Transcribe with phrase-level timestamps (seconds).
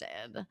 [0.00, 0.46] distracted.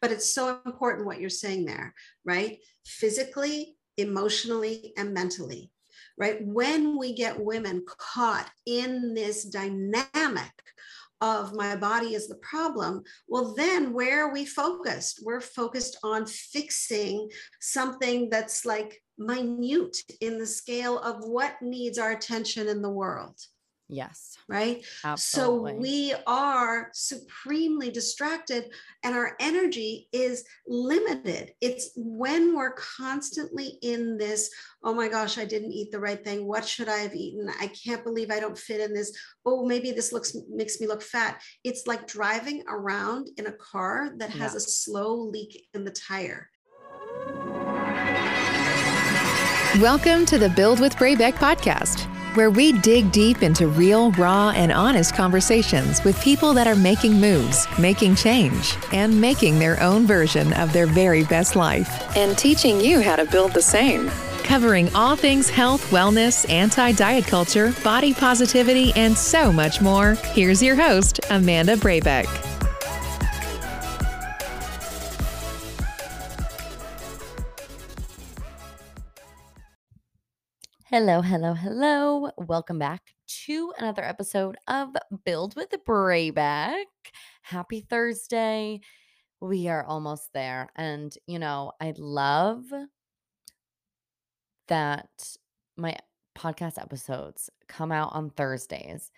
[0.00, 2.58] But it's so important what you're saying there, right?
[2.86, 5.70] Physically, emotionally, and mentally,
[6.18, 6.38] right?
[6.42, 10.52] When we get women caught in this dynamic
[11.20, 15.20] of my body is the problem, well, then where are we focused?
[15.22, 17.28] We're focused on fixing
[17.60, 23.38] something that's like minute in the scale of what needs our attention in the world.
[23.92, 24.36] Yes.
[24.48, 24.84] Right.
[25.04, 25.72] Absolutely.
[25.72, 28.70] So we are supremely distracted
[29.02, 31.52] and our energy is limited.
[31.60, 34.50] It's when we're constantly in this,
[34.84, 36.46] oh my gosh, I didn't eat the right thing.
[36.46, 37.50] What should I have eaten?
[37.60, 39.12] I can't believe I don't fit in this.
[39.44, 41.42] Oh, maybe this looks makes me look fat.
[41.64, 44.58] It's like driving around in a car that has yeah.
[44.58, 46.48] a slow leak in the tire.
[49.80, 54.72] Welcome to the Build with Brabeck podcast where we dig deep into real, raw, and
[54.72, 60.52] honest conversations with people that are making moves, making change, and making their own version
[60.54, 64.10] of their very best life, and teaching you how to build the same.
[64.42, 70.62] Covering all things health, wellness, anti diet culture, body positivity, and so much more, here's
[70.62, 72.49] your host, Amanda Brabeck.
[80.90, 82.32] Hello, hello, hello.
[82.36, 84.88] Welcome back to another episode of
[85.24, 86.86] Build with the Brabeck.
[87.42, 88.80] Happy Thursday.
[89.40, 90.68] We are almost there.
[90.74, 92.64] And, you know, I love
[94.66, 95.36] that
[95.76, 95.96] my
[96.36, 99.12] podcast episodes come out on Thursdays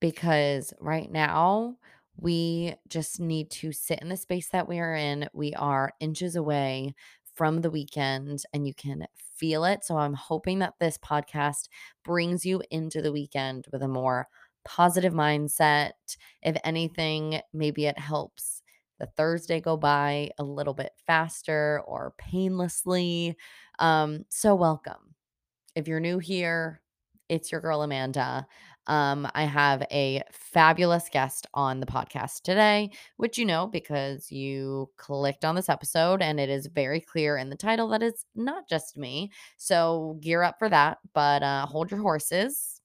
[0.00, 1.76] because right now
[2.18, 5.26] we just need to sit in the space that we are in.
[5.32, 6.94] We are inches away
[7.34, 9.06] from the weekend and you can
[9.36, 9.84] feel it.
[9.84, 11.68] So I'm hoping that this podcast
[12.04, 14.28] brings you into the weekend with a more
[14.64, 15.92] positive mindset.
[16.42, 18.62] If anything, maybe it helps
[18.98, 23.36] the Thursday go by a little bit faster or painlessly.
[23.78, 25.14] Um, so, welcome.
[25.74, 26.80] If you're new here,
[27.28, 28.46] it's your girl Amanda.
[28.86, 34.90] Um, I have a fabulous guest on the podcast today, which you know because you
[34.98, 38.68] clicked on this episode and it is very clear in the title that it's not
[38.68, 39.30] just me.
[39.56, 42.80] So gear up for that, but uh, hold your horses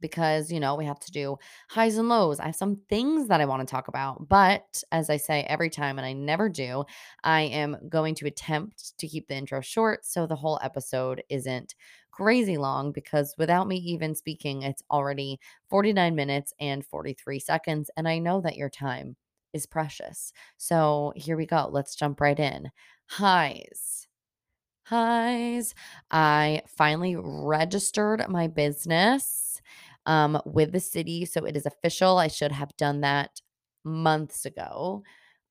[0.00, 1.36] because you know we have to do
[1.70, 2.38] highs and lows.
[2.40, 5.70] I have some things that I want to talk about, but as I say every
[5.70, 6.84] time and I never do,
[7.24, 11.74] I am going to attempt to keep the intro short so the whole episode isn't
[12.12, 15.40] crazy long because without me even speaking, it's already
[15.70, 17.90] 49 minutes and 43 seconds.
[17.96, 19.16] And I know that your time
[19.52, 20.32] is precious.
[20.56, 21.68] So here we go.
[21.70, 22.70] Let's jump right in.
[23.08, 24.08] Highs.
[24.86, 25.74] Highs.
[26.10, 29.60] I finally registered my business
[30.06, 31.24] um, with the city.
[31.24, 32.18] So it is official.
[32.18, 33.40] I should have done that
[33.84, 35.02] months ago.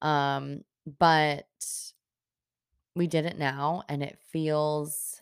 [0.01, 0.61] Um,
[0.99, 1.45] but
[2.95, 5.20] we did it now and it feels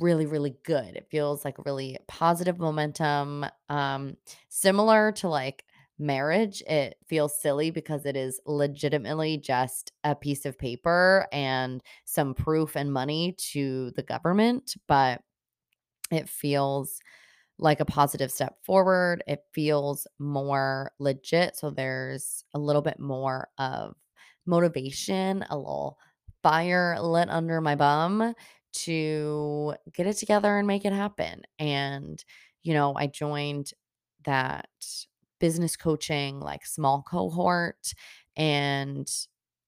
[0.00, 0.96] really really good.
[0.96, 4.16] It feels like really positive momentum um
[4.48, 5.64] similar to like
[5.98, 12.34] marriage it feels silly because it is legitimately just a piece of paper and some
[12.34, 15.22] proof and money to the government but
[16.10, 17.00] it feels
[17.58, 19.22] like a positive step forward.
[19.26, 23.96] It feels more legit so there's a little bit more of
[24.46, 25.98] motivation a little
[26.42, 28.34] fire lit under my bum
[28.72, 31.42] to get it together and make it happen.
[31.58, 32.22] And,
[32.62, 33.72] you know, I joined
[34.24, 34.68] that
[35.38, 37.92] business coaching, like small cohort,
[38.36, 39.10] and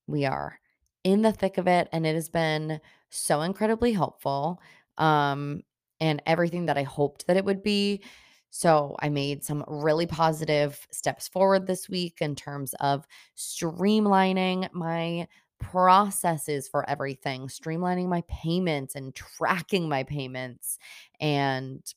[0.06, 0.58] we are
[1.04, 1.88] in the thick of it.
[1.92, 2.80] And it has been
[3.10, 4.60] so incredibly helpful.
[4.98, 5.62] Um,
[6.02, 8.02] and everything that I hoped that it would be.
[8.50, 15.28] So I made some really positive steps forward this week in terms of streamlining my
[15.62, 20.78] processes for everything, streamlining my payments and tracking my payments
[21.20, 21.94] and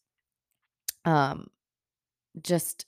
[1.06, 1.50] um
[2.42, 2.86] just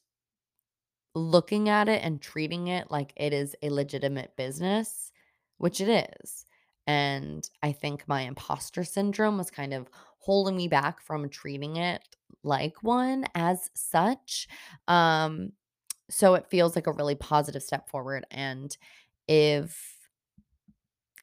[1.15, 5.11] looking at it and treating it like it is a legitimate business,
[5.57, 6.45] which it is.
[6.85, 12.01] And I think my imposter syndrome was kind of holding me back from treating it
[12.43, 14.47] like one as such.
[14.87, 15.51] Um,
[16.09, 18.25] so it feels like a really positive step forward.
[18.31, 18.75] And
[19.27, 19.96] if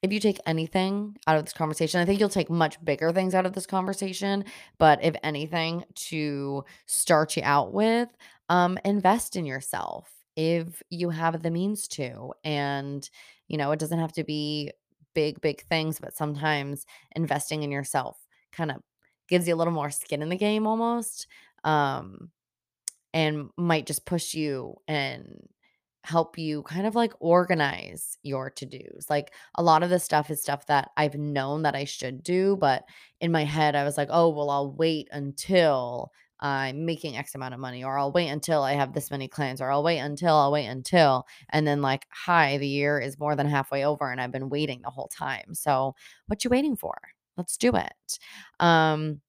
[0.04, 3.34] if you take anything out of this conversation, I think you'll take much bigger things
[3.34, 4.44] out of this conversation.
[4.76, 8.10] But if anything to start you out with,
[8.50, 12.34] um, invest in yourself if you have the means to.
[12.44, 13.08] And,
[13.48, 14.72] you know, it doesn't have to be
[15.14, 16.84] big, big things, but sometimes
[17.16, 18.18] investing in yourself
[18.52, 18.82] kind of
[19.26, 21.26] gives you a little more skin in the game almost.
[21.64, 22.30] Um,
[23.14, 25.48] and might just push you and
[26.04, 29.06] help you kind of like organize your to-dos.
[29.10, 32.56] Like a lot of this stuff is stuff that I've known that I should do,
[32.56, 32.84] but
[33.20, 37.54] in my head I was like, "Oh, well, I'll wait until I'm making X amount
[37.54, 40.34] of money, or I'll wait until I have this many clients, or I'll wait until,
[40.34, 44.20] I'll wait until." And then like, hi, the year is more than halfway over and
[44.20, 45.54] I've been waiting the whole time.
[45.54, 45.94] So,
[46.26, 46.94] what you waiting for?
[47.36, 48.18] Let's do it.
[48.60, 49.20] Um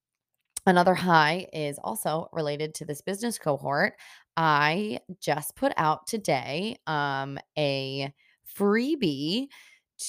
[0.68, 3.94] Another high is also related to this business cohort.
[4.36, 8.12] I just put out today um, a
[8.56, 9.48] freebie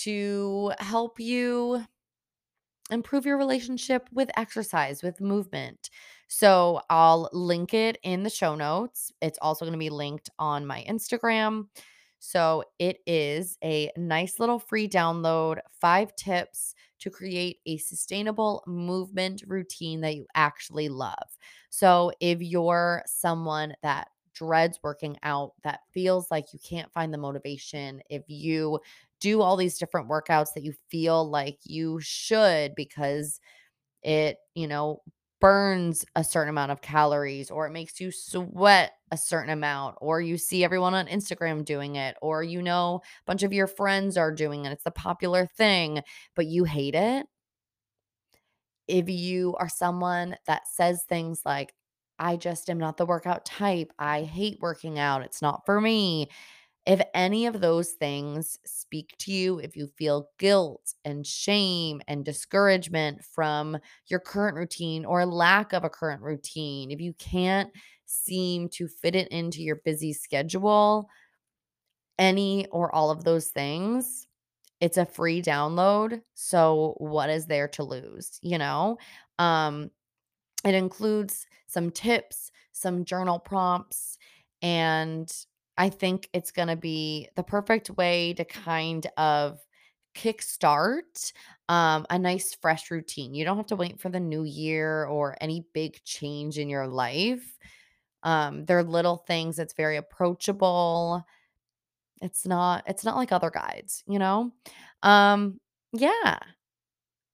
[0.03, 1.85] to help you
[2.89, 5.89] improve your relationship with exercise, with movement.
[6.29, 9.11] So I'll link it in the show notes.
[9.21, 11.67] It's also going to be linked on my Instagram.
[12.19, 19.43] So it is a nice little free download, five tips to create a sustainable movement
[19.45, 21.37] routine that you actually love.
[21.69, 24.07] So if you're someone that
[24.37, 28.79] dreads working out, that feels like you can't find the motivation, if you
[29.19, 33.39] do all these different workouts that you feel like you should because
[34.03, 35.01] it, you know,
[35.39, 40.19] burns a certain amount of calories or it makes you sweat a certain amount or
[40.19, 44.17] you see everyone on Instagram doing it or you know a bunch of your friends
[44.17, 46.01] are doing it it's the popular thing
[46.35, 47.27] but you hate it.
[48.87, 51.73] If you are someone that says things like
[52.19, 56.29] I just am not the workout type I hate working out it's not for me
[56.85, 62.23] if any of those things speak to you, if you feel guilt and shame and
[62.23, 63.77] discouragement from
[64.07, 67.69] your current routine or lack of a current routine, if you can't
[68.05, 71.09] seem to fit it into your busy schedule,
[72.19, 74.27] any or all of those things,
[74.81, 76.21] it's a free download.
[76.35, 78.39] So, what is there to lose?
[78.41, 78.97] You know?
[79.39, 79.91] Um,
[80.65, 84.17] it includes some tips, some journal prompts,
[84.61, 85.31] and
[85.77, 89.59] I think it's going to be the perfect way to kind of
[90.15, 91.31] kickstart
[91.69, 93.35] um, a nice, fresh routine.
[93.35, 96.87] You don't have to wait for the new year or any big change in your
[96.87, 97.57] life.
[98.23, 99.59] Um, they're little things.
[99.59, 101.23] It's very approachable.
[102.21, 102.83] It's not.
[102.87, 104.51] It's not like other guides, you know.
[105.03, 105.59] Um,
[105.93, 106.39] yeah.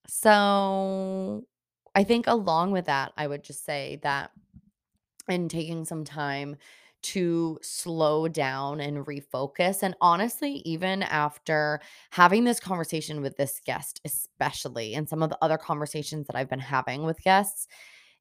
[0.07, 1.45] So
[1.95, 4.31] I think along with that, I would just say that
[5.27, 6.57] and taking some time
[7.01, 9.83] to slow down and refocus.
[9.83, 11.81] And honestly, even after
[12.11, 16.49] having this conversation with this guest, especially, and some of the other conversations that I've
[16.49, 17.67] been having with guests,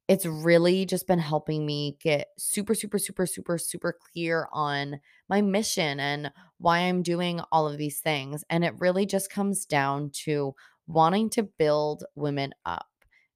[0.08, 5.40] it's really just been helping me get super, super, super, super, super clear on my
[5.42, 8.44] mission and why I'm doing all of these things.
[8.50, 10.54] And it really just comes down to
[10.88, 12.86] wanting to build women up.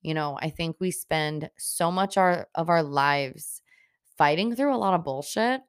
[0.03, 3.63] You know, I think we spend so much our, of our lives
[4.17, 5.63] fighting through a lot of bullshit.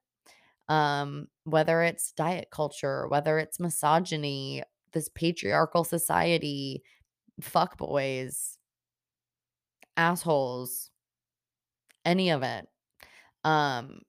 [0.69, 6.83] Um, whether it's diet culture, whether it's misogyny, this patriarchal society,
[7.41, 8.57] fuck boys,
[9.95, 10.91] assholes,
[12.05, 12.67] any of it.
[13.43, 14.01] Um,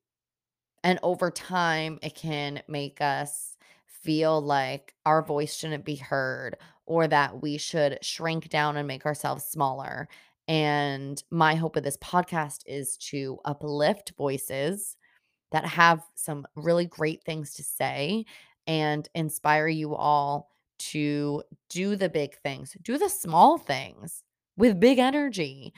[0.84, 3.56] and over time, it can make us
[3.86, 6.56] feel like our voice shouldn't be heard
[6.88, 10.08] or that we should shrink down and make ourselves smaller.
[10.48, 14.96] And my hope of this podcast is to uplift voices
[15.52, 18.24] that have some really great things to say
[18.66, 24.22] and inspire you all to do the big things, do the small things
[24.56, 25.74] with big energy,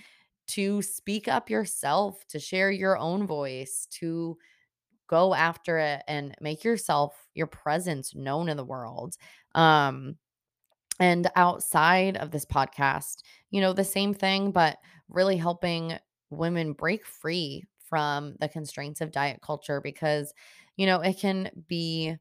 [0.47, 4.39] to speak up yourself, to share your own voice, to
[5.09, 9.17] go after it and make yourself your presence known in the world.
[9.57, 10.17] Um
[11.01, 14.79] and outside of this podcast, you know, the same thing but
[15.09, 15.99] really helping
[16.31, 20.33] women break free from the constraints of diet culture because
[20.77, 22.17] you know, it can be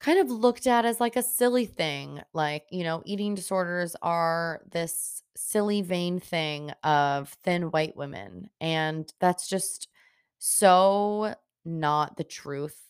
[0.00, 2.20] kind of looked at as like a silly thing.
[2.32, 8.48] Like, you know, eating disorders are this silly, vain thing of thin white women.
[8.60, 9.88] And that's just
[10.38, 11.34] so
[11.64, 12.80] not the truth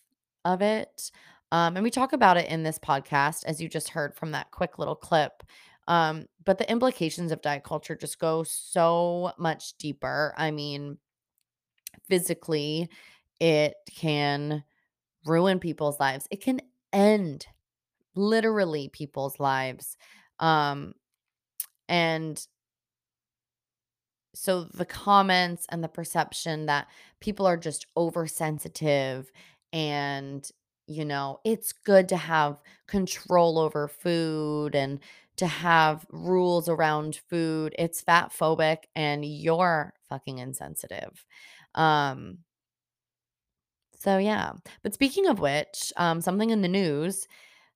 [0.45, 1.11] of it.
[1.51, 4.51] Um, and we talk about it in this podcast, as you just heard from that
[4.51, 5.43] quick little clip.
[5.87, 10.33] Um, but the implications of diet culture just go so much deeper.
[10.37, 10.97] I mean,
[12.07, 12.89] physically,
[13.39, 14.63] it can
[15.25, 16.27] ruin people's lives.
[16.29, 16.61] It can
[16.93, 17.47] end
[18.15, 19.97] literally people's lives.
[20.39, 20.93] Um,
[21.87, 22.45] and
[24.35, 26.87] so the comments and the perception that
[27.19, 29.31] people are just oversensitive
[29.73, 30.49] and
[30.89, 34.99] you know it's good to have control over food and
[35.37, 41.25] to have rules around food it's fat phobic and you're fucking insensitive
[41.75, 42.39] um
[43.97, 44.53] So yeah.
[44.83, 47.27] But speaking of which, um, something in the news,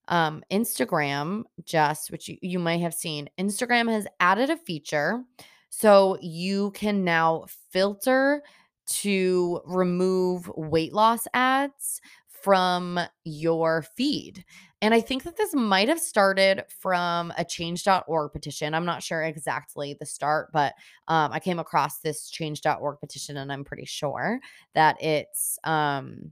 [0.10, 5.24] um, Instagram just, which you, you might have seen, Instagram has added a feature
[5.70, 8.44] so you can now filter
[8.86, 12.02] to remove weight loss ads
[12.44, 14.44] from your feed.
[14.82, 18.74] And I think that this might have started from a change.org petition.
[18.74, 20.74] I'm not sure exactly the start, but
[21.08, 24.40] um, I came across this change.org petition and I'm pretty sure
[24.76, 26.32] that it's um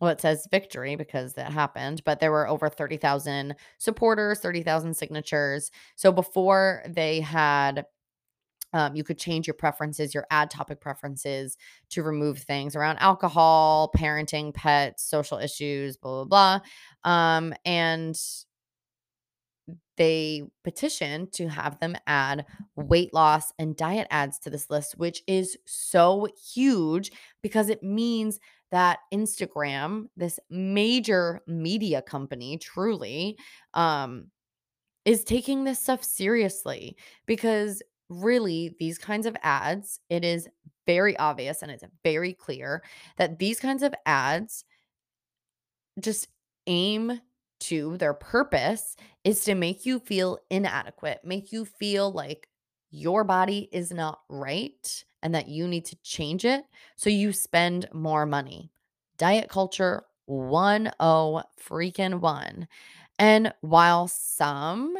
[0.00, 5.70] well, it says victory because that happened, but there were over 30,000 supporters, 30,000 signatures.
[5.94, 7.86] So before they had
[8.74, 11.56] um, you could change your preferences, your ad topic preferences
[11.90, 16.60] to remove things around alcohol, parenting, pets, social issues, blah, blah,
[17.04, 17.10] blah.
[17.10, 18.20] Um, and
[19.96, 25.22] they petitioned to have them add weight loss and diet ads to this list, which
[25.28, 27.12] is so huge
[27.42, 28.40] because it means
[28.72, 33.38] that Instagram, this major media company, truly,
[33.72, 34.26] um,
[35.04, 40.48] is taking this stuff seriously because really these kinds of ads, it is
[40.86, 42.82] very obvious and it's very clear
[43.16, 44.64] that these kinds of ads
[46.00, 46.28] just
[46.66, 47.20] aim
[47.60, 52.48] to their purpose is to make you feel inadequate, make you feel like
[52.90, 56.64] your body is not right and that you need to change it.
[56.96, 58.70] So you spend more money.
[59.16, 60.36] Diet culture 10
[60.98, 62.68] freaking 1.
[63.18, 64.96] And while some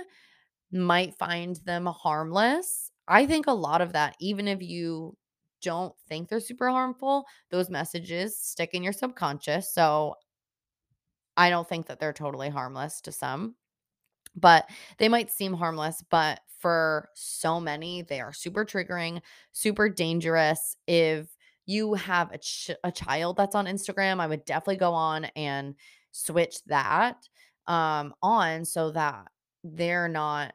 [0.72, 5.16] might find them harmless, I think a lot of that, even if you
[5.62, 9.72] don't think they're super harmful, those messages stick in your subconscious.
[9.72, 10.16] So
[11.36, 13.56] I don't think that they're totally harmless to some,
[14.36, 14.68] but
[14.98, 20.76] they might seem harmless, but for so many, they are super triggering, super dangerous.
[20.86, 21.28] If
[21.66, 25.74] you have a, ch- a child that's on Instagram, I would definitely go on and
[26.12, 27.18] switch that
[27.66, 29.28] um, on so that
[29.64, 30.54] they're not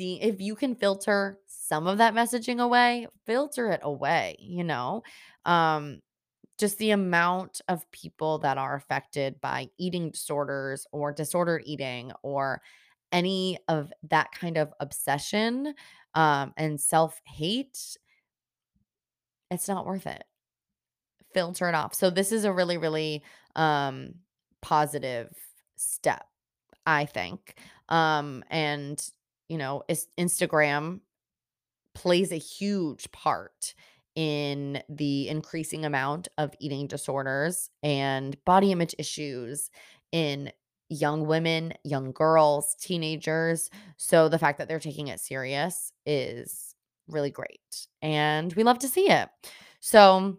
[0.00, 0.22] seeing.
[0.22, 5.02] If you can filter some of that messaging away, filter it away, you know?
[5.44, 6.00] Um,
[6.58, 12.62] just the amount of people that are affected by eating disorders or disordered eating or
[13.12, 15.74] any of that kind of obsession
[16.14, 17.96] um, and self hate,
[19.50, 20.24] it's not worth it.
[21.34, 21.94] Filter it off.
[21.94, 23.22] So, this is a really, really
[23.54, 24.14] um,
[24.62, 25.28] positive
[25.76, 26.24] step,
[26.86, 27.58] I think.
[27.88, 28.98] Um, and,
[29.50, 29.82] you know,
[30.16, 31.00] Instagram
[31.94, 33.74] plays a huge part
[34.14, 39.70] in the increasing amount of eating disorders and body image issues
[40.12, 40.52] in
[40.88, 43.70] young women, young girls, teenagers.
[43.96, 46.74] So the fact that they're taking it serious is
[47.08, 47.88] really great.
[48.02, 49.28] And we love to see it.
[49.80, 50.38] So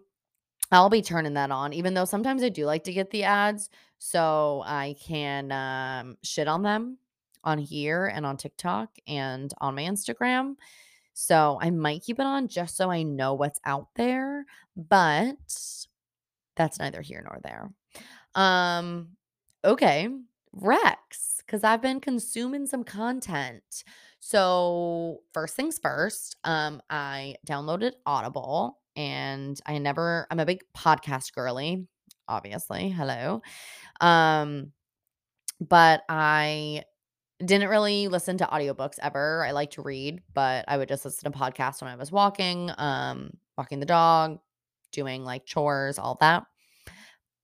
[0.70, 3.68] I'll be turning that on, even though sometimes I do like to get the ads
[3.98, 6.96] so I can um, shit on them
[7.44, 10.54] on here and on TikTok and on my Instagram.
[11.14, 14.46] So I might keep it on just so I know what's out there,
[14.76, 15.36] but
[16.56, 17.70] that's neither here nor there.
[18.34, 19.08] Um,
[19.64, 20.08] okay,
[20.52, 23.84] Rex, because I've been consuming some content.
[24.20, 31.34] So first things first, um, I downloaded Audible and I never, I'm a big podcast
[31.34, 31.86] girly,
[32.28, 32.88] obviously.
[32.88, 33.42] Hello.
[34.00, 34.72] Um,
[35.60, 36.84] but I
[37.44, 39.44] didn't really listen to audiobooks ever.
[39.44, 42.70] I like to read, but I would just listen to podcasts when I was walking,
[42.78, 44.38] um, walking the dog,
[44.92, 46.44] doing like chores, all that.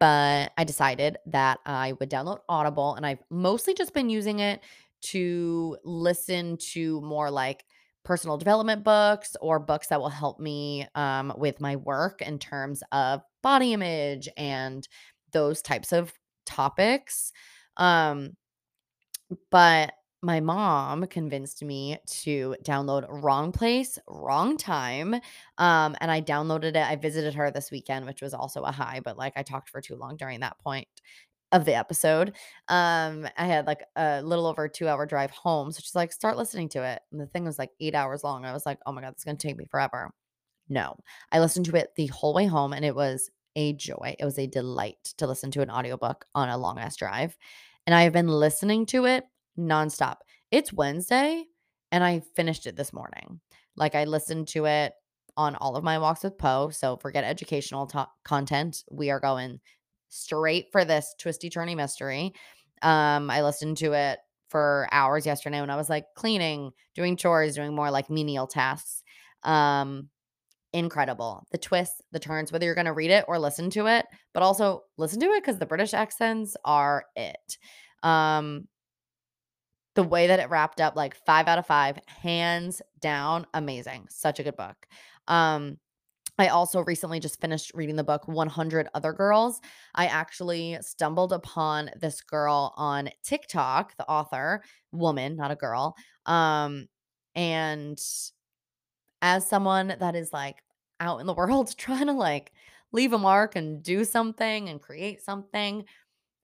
[0.00, 4.60] But I decided that I would download Audible and I've mostly just been using it
[5.00, 7.64] to listen to more like
[8.04, 12.82] personal development books or books that will help me um, with my work in terms
[12.92, 14.88] of body image and
[15.32, 16.12] those types of
[16.46, 17.32] topics.
[17.76, 18.36] Um,
[19.50, 25.14] but my mom convinced me to download Wrong Place, Wrong Time.
[25.58, 26.76] Um, and I downloaded it.
[26.76, 29.80] I visited her this weekend, which was also a high, but like I talked for
[29.80, 30.88] too long during that point
[31.52, 32.34] of the episode.
[32.68, 35.70] Um, I had like a little over two hour drive home.
[35.70, 37.00] So she's like, start listening to it.
[37.12, 38.44] And the thing was like eight hours long.
[38.44, 40.10] I was like, oh my God, is gonna take me forever.
[40.68, 40.96] No.
[41.32, 44.14] I listened to it the whole way home and it was a joy.
[44.18, 47.36] It was a delight to listen to an audiobook on a long ass drive
[47.88, 49.24] and I've been listening to it
[49.58, 50.16] nonstop.
[50.50, 51.44] It's Wednesday
[51.90, 53.40] and I finished it this morning.
[53.76, 54.92] Like I listened to it
[55.38, 56.68] on all of my walks with Poe.
[56.68, 58.84] So forget educational ta- content.
[58.90, 59.60] We are going
[60.10, 62.34] straight for this twisty turny mystery.
[62.82, 64.18] Um, I listened to it
[64.50, 69.02] for hours yesterday when I was like cleaning, doing chores, doing more like menial tasks.
[69.44, 70.10] Um,
[70.72, 71.46] incredible.
[71.50, 74.42] The twists, the turns, whether you're going to read it or listen to it, but
[74.42, 77.58] also listen to it because the British accents are it.
[78.02, 78.68] Um,
[79.94, 84.06] the way that it wrapped up, like five out of five, hands down, amazing.
[84.10, 84.76] Such a good book.
[85.26, 85.78] Um,
[86.38, 89.60] I also recently just finished reading the book 100 Other Girls.
[89.96, 95.96] I actually stumbled upon this girl on TikTok, the author, woman, not a girl.
[96.26, 96.86] Um,
[97.34, 97.98] and
[99.22, 100.62] as someone that is like
[101.00, 102.52] out in the world trying to like
[102.92, 105.84] leave a mark and do something and create something,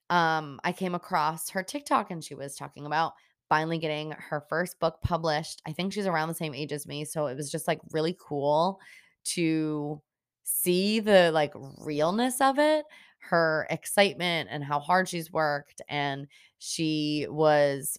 [0.09, 3.13] um, I came across her TikTok and she was talking about
[3.49, 5.61] finally getting her first book published.
[5.67, 8.15] I think she's around the same age as me, so it was just like really
[8.19, 8.79] cool
[9.25, 10.01] to
[10.43, 12.85] see the like realness of it,
[13.19, 16.27] her excitement and how hard she's worked and
[16.59, 17.97] she was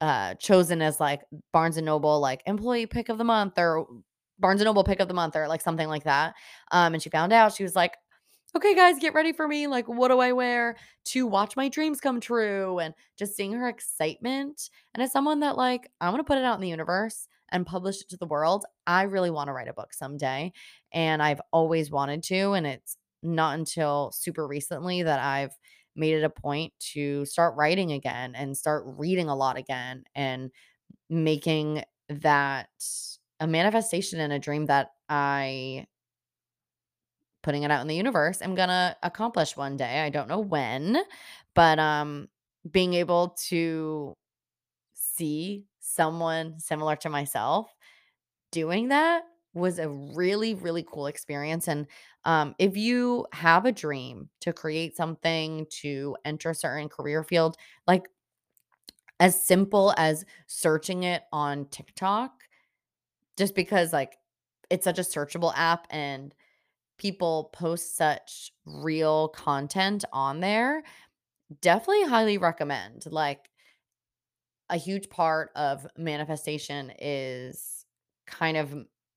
[0.00, 1.20] uh chosen as like
[1.52, 3.86] Barnes and Noble like employee pick of the month or
[4.40, 6.34] Barnes and Noble pick of the month or like something like that.
[6.72, 7.94] Um and she found out she was like
[8.56, 12.00] okay guys get ready for me like what do i wear to watch my dreams
[12.00, 16.24] come true and just seeing her excitement and as someone that like i want to
[16.24, 19.46] put it out in the universe and publish it to the world i really want
[19.46, 20.52] to write a book someday
[20.92, 25.52] and i've always wanted to and it's not until super recently that i've
[25.94, 30.50] made it a point to start writing again and start reading a lot again and
[31.08, 32.68] making that
[33.40, 35.86] a manifestation and a dream that i
[37.42, 40.98] putting it out in the universe i'm gonna accomplish one day i don't know when
[41.54, 42.28] but um
[42.70, 44.14] being able to
[44.94, 47.74] see someone similar to myself
[48.52, 51.86] doing that was a really really cool experience and
[52.24, 57.56] um if you have a dream to create something to enter a certain career field
[57.86, 58.08] like
[59.18, 62.39] as simple as searching it on TikTok
[63.40, 64.16] just because like
[64.70, 66.32] it's such a searchable app and
[66.98, 70.82] people post such real content on there,
[71.60, 73.06] definitely highly recommend.
[73.10, 73.48] Like
[74.68, 77.86] a huge part of manifestation is
[78.26, 78.74] kind of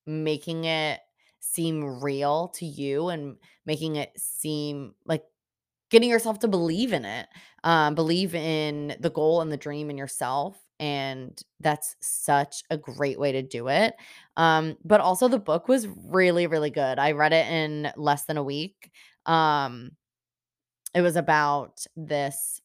[0.08, 1.02] making it
[1.42, 5.24] seem real to you and making it seem like
[5.92, 7.28] getting yourself to believe in it,
[7.66, 10.58] um, believe in the goal and the dream in yourself.
[10.84, 13.94] And that's such a great way to do it.
[14.36, 17.00] Um, but also, the book was really, really good.
[17.00, 18.92] I read it in less than a week.
[19.26, 19.92] Um,
[20.94, 22.60] it was about this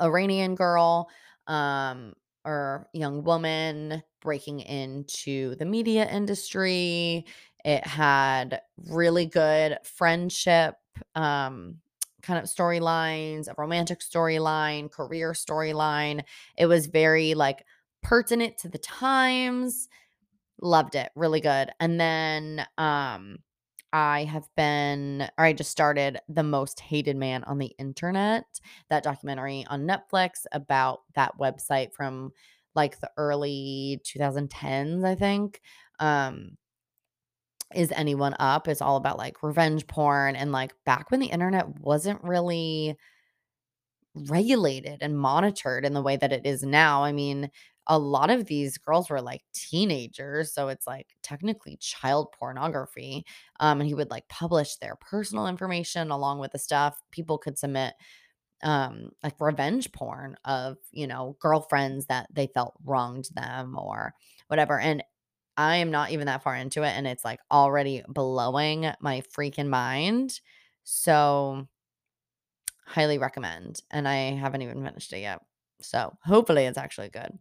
[0.00, 1.08] Iranian girl
[1.48, 7.26] um, or young woman breaking into the media industry.
[7.64, 10.76] It had really good friendship
[11.16, 11.78] um,
[12.22, 16.24] kind of storylines, a romantic storyline, career storyline.
[16.56, 17.64] It was very like
[18.02, 19.88] pertinent to the times.
[20.60, 21.10] Loved it.
[21.14, 21.70] Really good.
[21.80, 23.38] And then um
[23.92, 28.44] I have been, or I just started The Most Hated Man on the Internet,
[28.90, 32.32] that documentary on Netflix about that website from
[32.74, 35.60] like the early 2010s, I think.
[36.00, 36.56] Um,
[37.74, 38.68] is anyone up?
[38.68, 42.96] It's all about like revenge porn and like back when the internet wasn't really
[44.14, 47.04] regulated and monitored in the way that it is now.
[47.04, 47.50] I mean,
[47.86, 53.24] a lot of these girls were like teenagers, so it's like technically child pornography.
[53.60, 57.00] Um, and he would like publish their personal information along with the stuff.
[57.10, 57.94] People could submit
[58.64, 64.14] um like revenge porn of, you know, girlfriends that they felt wronged them or
[64.48, 64.80] whatever.
[64.80, 65.02] And
[65.58, 69.68] I am not even that far into it and it's like already blowing my freaking
[69.68, 70.40] mind.
[70.84, 71.68] So
[72.84, 73.82] highly recommend.
[73.90, 75.40] And I haven't even finished it yet.
[75.80, 77.38] So hopefully it's actually good.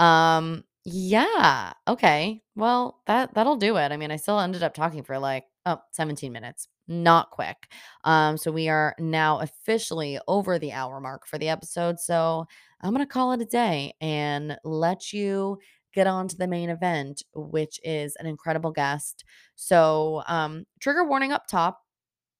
[0.00, 2.42] Um yeah, okay.
[2.56, 3.92] Well, that that'll do it.
[3.92, 6.68] I mean, I still ended up talking for like oh, 17 minutes.
[6.88, 7.68] Not quick.
[8.04, 12.00] Um so we are now officially over the hour mark for the episode.
[12.00, 12.46] So
[12.82, 15.58] I'm going to call it a day and let you
[15.94, 19.24] get on to the main event, which is an incredible guest.
[19.54, 21.82] So, um trigger warning up top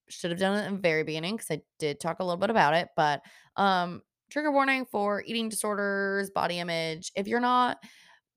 [0.08, 2.50] should have done it in the very beginning because I did talk a little bit
[2.50, 2.88] about it.
[2.96, 3.22] But
[3.56, 7.12] um, trigger warning for eating disorders, body image.
[7.16, 7.78] If you're not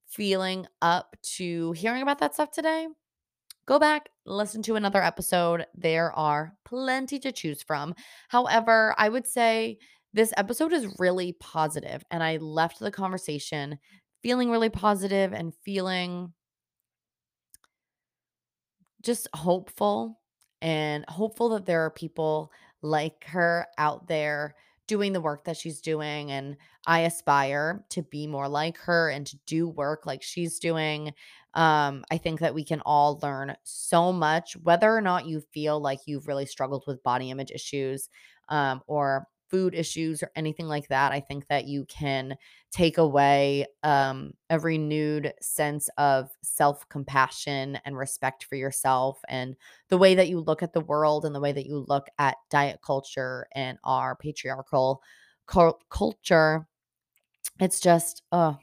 [0.08, 2.88] feeling up to hearing about that stuff today,
[3.66, 5.66] go back, listen to another episode.
[5.76, 7.96] There are plenty to choose from.
[8.30, 9.78] However, I would say
[10.14, 13.78] this episode is really positive, and I left the conversation
[14.26, 16.34] feeling really positive and feeling
[19.02, 20.22] just hopeful
[20.62, 24.56] and hopeful that there are people like her out there
[24.88, 29.26] doing the work that she's doing and I aspire to be more like her and
[29.28, 31.14] to do work like she's doing
[31.56, 35.80] Um, I think that we can all learn so much, whether or not you feel
[35.80, 38.10] like you've really struggled with body image issues
[38.50, 41.12] um, or food issues or anything like that.
[41.12, 42.36] I think that you can
[42.72, 49.56] take away um, a renewed sense of self compassion and respect for yourself and
[49.90, 52.38] the way that you look at the world and the way that you look at
[52.50, 55.02] diet culture and our patriarchal
[55.48, 56.68] cul- culture.
[57.60, 58.58] It's just, oh,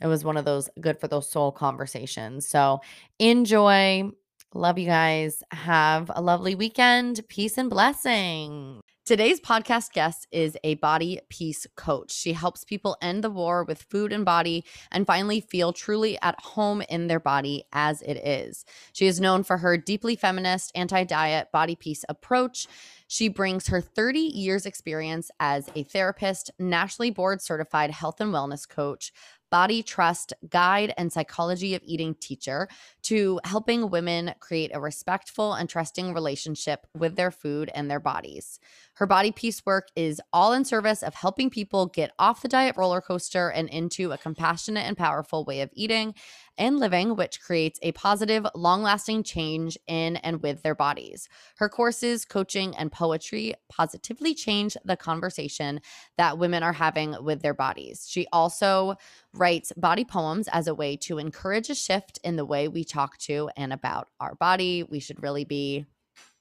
[0.00, 2.46] it was one of those good for those soul conversations.
[2.48, 2.80] So
[3.18, 4.10] enjoy.
[4.54, 5.42] Love you guys.
[5.52, 7.20] Have a lovely weekend.
[7.28, 8.80] Peace and blessing.
[9.06, 12.12] Today's podcast guest is a body peace coach.
[12.12, 16.38] She helps people end the war with food and body and finally feel truly at
[16.38, 18.64] home in their body as it is.
[18.92, 22.68] She is known for her deeply feminist, anti diet, body peace approach.
[23.08, 28.68] She brings her 30 years' experience as a therapist, nationally board certified health and wellness
[28.68, 29.12] coach,
[29.50, 32.68] body trust guide and psychology of eating teacher
[33.02, 38.60] to helping women create a respectful and trusting relationship with their food and their bodies.
[39.00, 42.76] Her body peace work is all in service of helping people get off the diet
[42.76, 46.14] roller coaster and into a compassionate and powerful way of eating
[46.58, 51.30] and living, which creates a positive, long lasting change in and with their bodies.
[51.56, 55.80] Her courses, coaching, and poetry positively change the conversation
[56.18, 58.06] that women are having with their bodies.
[58.06, 58.96] She also
[59.32, 63.16] writes body poems as a way to encourage a shift in the way we talk
[63.20, 64.82] to and about our body.
[64.82, 65.86] We should really be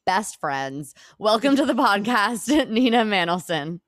[0.09, 0.95] best friends.
[1.19, 3.79] Welcome to the podcast, Nina Manolson.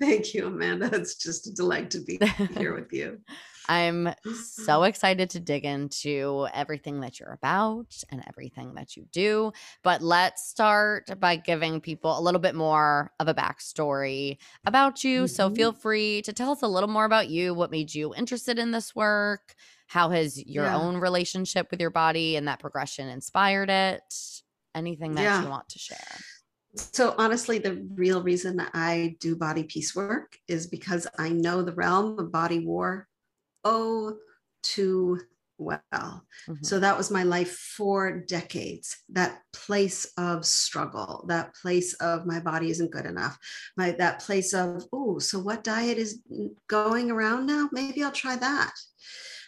[0.00, 0.90] Thank you, Amanda.
[0.92, 2.18] It's just a delight to be
[2.56, 3.20] here with you.
[3.68, 4.12] I'm
[4.56, 9.52] so excited to dig into everything that you're about and everything that you do.
[9.84, 15.20] But let's start by giving people a little bit more of a backstory about you.
[15.20, 15.26] Mm-hmm.
[15.32, 18.58] So feel free to tell us a little more about you, what made you interested
[18.58, 19.54] in this work,
[19.86, 20.76] how has your yeah.
[20.76, 24.02] own relationship with your body and that progression inspired it?
[24.78, 25.42] Anything that yeah.
[25.42, 25.98] you want to share.
[26.76, 31.62] So honestly the real reason that i do body peace work is because i know
[31.62, 33.08] the realm of body war
[33.64, 34.16] oh
[34.62, 35.18] too
[35.60, 35.82] well.
[36.48, 36.62] Mm-hmm.
[36.62, 38.96] so that was my life for decades.
[39.08, 43.36] That place of struggle that place of my body isn't good enough.
[43.76, 46.20] My that place of oh so what diet is
[46.68, 47.68] going around now?
[47.72, 48.72] Maybe i'll try that.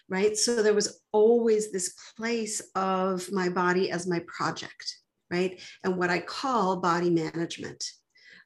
[0.08, 0.36] Right?
[0.36, 4.96] So there was always this place of my body as my project
[5.30, 5.60] right?
[5.84, 7.84] And what I call body management,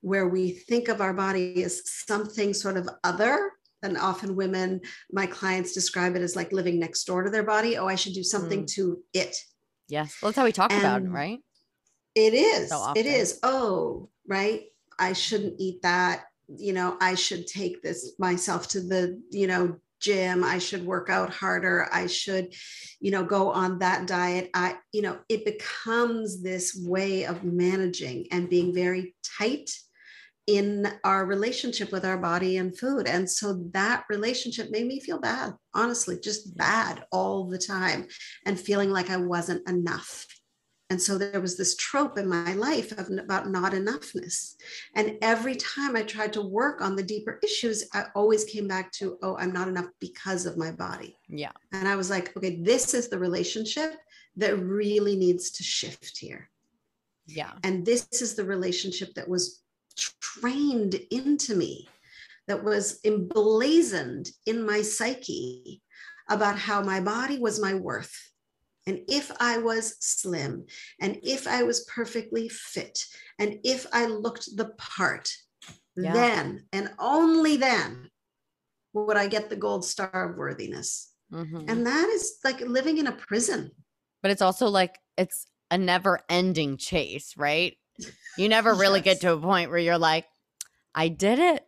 [0.01, 3.53] where we think of our body as something sort of other.
[3.83, 4.81] And often women,
[5.12, 7.77] my clients describe it as like living next door to their body.
[7.77, 8.73] Oh, I should do something mm.
[8.75, 9.37] to it.
[9.88, 10.16] Yes.
[10.23, 11.40] Well, that's how we talk and about it, right?
[12.14, 12.70] It is.
[12.70, 13.40] So it is.
[13.42, 14.62] Oh, right.
[14.99, 16.25] I shouldn't eat that.
[16.49, 21.09] You know, I should take this myself to the, you know, gym i should work
[21.09, 22.47] out harder i should
[23.05, 24.49] you know go on that diet.
[24.55, 29.71] I you know it becomes this way of managing and being very tight
[30.47, 33.07] in our relationship with our body and food.
[33.07, 38.07] And so that relationship made me feel bad honestly just bad all the time
[38.47, 40.27] and feeling like i wasn't enough
[40.90, 44.57] and so there was this trope in my life of, about not enoughness.
[44.94, 48.92] And every time I tried to work on the deeper issues, I always came back
[48.92, 51.16] to, oh, I'm not enough because of my body.
[51.29, 51.53] Yeah.
[51.73, 53.97] And I was like, okay, this is the relationship
[54.37, 56.51] that really needs to shift here.
[57.27, 57.53] Yeah.
[57.62, 59.62] And this is the relationship that was
[59.97, 61.88] trained into me,
[62.47, 65.81] that was emblazoned in my psyche
[66.29, 68.33] about how my body was my worth
[68.87, 70.66] and if I was slim,
[71.01, 73.05] and if I was perfectly fit,
[73.38, 75.31] and if I looked the part,
[75.97, 76.12] yeah.
[76.12, 78.11] then and only then
[78.92, 81.12] would I get the gold star of worthiness.
[81.33, 81.68] Mm-hmm.
[81.68, 83.70] And that is like living in a prison.
[84.23, 87.77] But it's also like it's a never ending chase, right?
[88.37, 88.81] You never yes.
[88.81, 90.27] really get to a point where you're like,
[90.94, 91.64] I did it.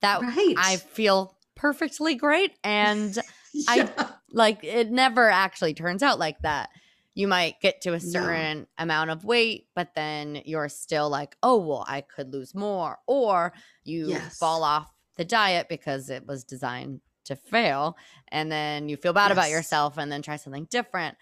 [0.00, 0.54] That right.
[0.56, 2.52] I feel perfectly great.
[2.64, 3.16] And
[3.54, 3.88] yeah.
[3.96, 6.70] I like it never actually turns out like that.
[7.14, 8.66] You might get to a certain no.
[8.78, 12.98] amount of weight, but then you're still like, oh, well, I could lose more.
[13.06, 13.52] Or
[13.84, 14.38] you yes.
[14.38, 17.96] fall off the diet because it was designed to fail.
[18.28, 19.32] And then you feel bad yes.
[19.32, 21.16] about yourself and then try something different.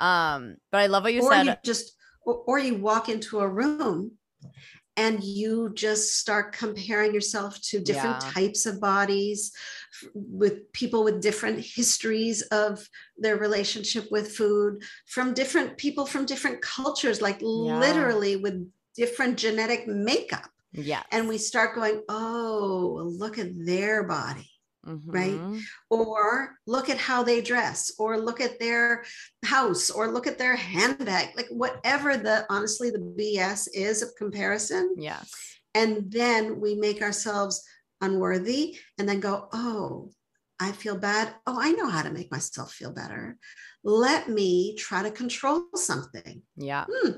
[0.00, 1.46] Um, but I love what you or said.
[1.46, 1.94] You just
[2.24, 4.12] or you walk into a room
[4.98, 8.30] and you just start comparing yourself to different yeah.
[8.32, 9.52] types of bodies
[10.14, 16.60] with people with different histories of their relationship with food from different people from different
[16.60, 17.78] cultures like yeah.
[17.78, 24.50] literally with different genetic makeup yeah and we start going oh look at their body
[24.88, 25.62] Mhm.
[25.90, 29.04] or look at how they dress or look at their
[29.44, 34.94] house or look at their handbag like whatever the honestly the bs is of comparison
[34.98, 35.30] Yes.
[35.74, 37.62] and then we make ourselves
[38.00, 40.10] unworthy and then go oh
[40.60, 43.36] i feel bad oh i know how to make myself feel better
[43.84, 46.84] let me try to control something Yeah.
[46.90, 47.10] hmm,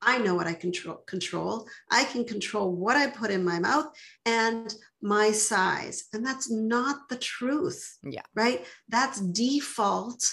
[0.00, 1.68] I know what I control control.
[1.90, 3.86] I can control what I put in my mouth
[4.24, 6.04] and my size.
[6.12, 7.98] And that's not the truth.
[8.02, 8.22] Yeah.
[8.34, 8.64] Right?
[8.88, 10.24] That's default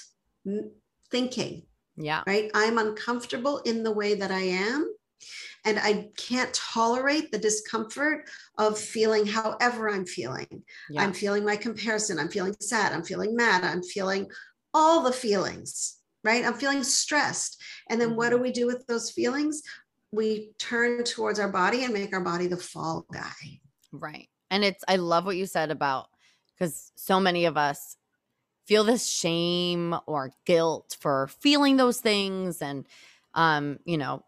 [1.11, 1.63] thinking,
[1.97, 2.23] Yeah.
[2.27, 2.51] right?
[2.53, 4.91] I'm uncomfortable in the way that I am.
[5.63, 10.63] And I can't tolerate the discomfort of feeling however I'm feeling.
[10.91, 11.01] Yeah.
[11.01, 12.19] I'm feeling my comparison.
[12.19, 12.93] I'm feeling sad.
[12.93, 13.63] I'm feeling mad.
[13.63, 14.27] I'm feeling
[14.75, 16.43] all the feelings, right?
[16.43, 17.61] I'm feeling stressed.
[17.89, 19.61] And then what do we do with those feelings?
[20.11, 23.59] We turn towards our body and make our body the fall guy.
[23.91, 24.27] Right.
[24.49, 26.07] And it's, I love what you said about
[26.53, 27.95] because so many of us
[28.65, 32.85] feel this shame or guilt for feeling those things and,
[33.35, 34.23] um, you know,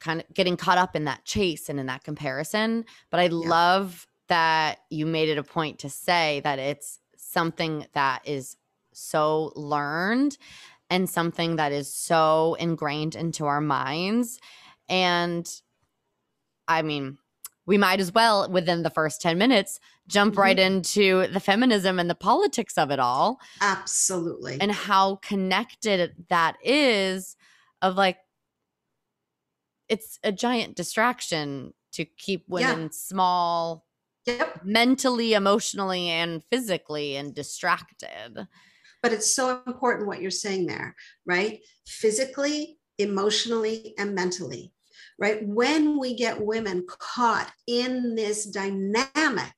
[0.00, 2.84] kind of getting caught up in that chase and in that comparison.
[3.10, 8.22] But I love that you made it a point to say that it's something that
[8.24, 8.56] is
[8.92, 10.38] so learned
[10.94, 14.38] and something that is so ingrained into our minds.
[14.88, 15.44] And
[16.68, 17.18] I mean,
[17.66, 20.76] we might as well, within the first 10 minutes, jump right mm-hmm.
[20.76, 24.58] into the feminism and the politics of it all Absolutely.
[24.60, 27.36] and how connected that is
[27.82, 28.18] of like
[29.88, 32.70] it's a giant distraction to keep Yeah.
[32.70, 33.84] women small
[34.26, 34.60] yep.
[34.62, 38.46] mentally emotionally and physically and distracted
[39.04, 41.60] But it's so important what you're saying there, right?
[41.86, 44.72] Physically, emotionally, and mentally,
[45.18, 45.46] right?
[45.46, 49.52] When we get women caught in this dynamic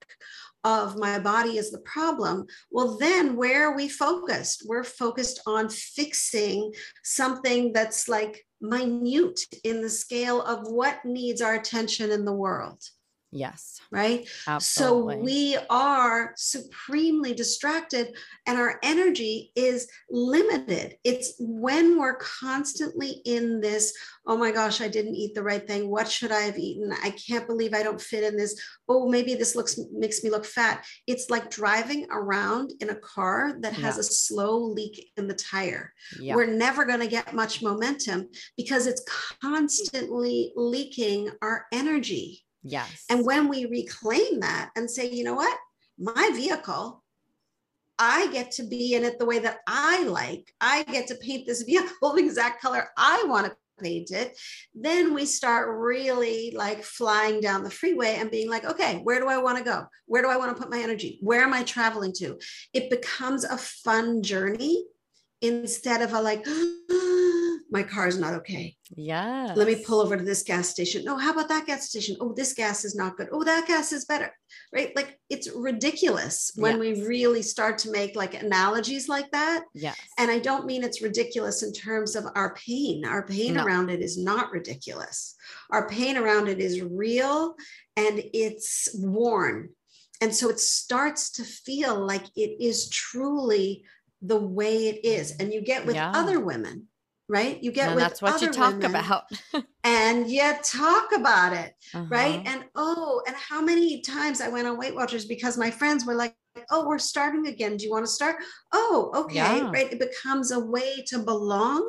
[0.64, 4.64] of my body is the problem, well, then where are we focused?
[4.66, 11.54] We're focused on fixing something that's like minute in the scale of what needs our
[11.54, 12.82] attention in the world,
[13.36, 14.26] yes right?
[14.48, 18.14] absolutely So we are supremely distracted
[18.46, 20.96] and our energy is limited.
[21.04, 23.94] It's when we're constantly in this,
[24.26, 25.88] oh my gosh, I didn't eat the right thing.
[25.88, 26.92] What should I have eaten?
[27.02, 28.60] I can't believe I don't fit in this.
[28.88, 30.84] Oh, maybe this looks makes me look fat.
[31.06, 34.00] It's like driving around in a car that has Yeah.
[34.00, 35.92] a slow leak in the tire.
[36.20, 39.04] yeah We're never going to get much momentum because it's
[39.42, 42.42] constantly leaking our energy.
[42.66, 45.56] Yes And when we reclaim that and say, you know what,
[45.98, 47.02] my vehicle,
[47.98, 51.46] I get to be in it the way that I like, I get to paint
[51.46, 54.38] this vehicle the exact color I want to paint it,
[54.74, 59.28] then we start really like flying down the freeway and being like, okay, where do
[59.28, 59.84] I want to go?
[60.06, 61.18] Where do I want to put my energy?
[61.20, 62.38] Where am I traveling to?
[62.72, 64.84] It becomes a fun journey
[65.42, 70.22] instead of a like, oh, my car's not okay yeah let me pull over to
[70.22, 71.04] this gas station.
[71.04, 72.16] No, how about that gas station?
[72.20, 73.28] Oh, this gas is not good.
[73.32, 74.32] Oh, that gas is better.
[74.72, 74.94] Right?
[74.94, 79.64] Like it's ridiculous when we really start to make like analogies like that.
[79.74, 83.04] yes And I don't mean it's ridiculous in terms of our pain.
[83.04, 83.64] Our pain No.
[83.64, 85.34] around it is not ridiculous.
[85.70, 87.56] Our pain around it is real
[87.96, 89.70] and it's worn.
[90.20, 93.84] And so it starts to feel like it is truly
[94.22, 95.32] the way it is.
[95.38, 96.12] And you get with Yeah.
[96.14, 96.88] other women,
[97.28, 97.62] right?
[97.62, 99.24] You get and with that's what you other talk women about
[99.84, 101.72] and yet talk about it
[102.08, 102.42] right Uh-huh.
[102.46, 106.14] and oh and how many times i went on weight watchers because my friends were
[106.14, 106.34] like
[106.70, 108.36] oh we're starting again do you want to start
[108.72, 109.70] oh okay Yeah.
[109.70, 111.82] right it becomes a way to belong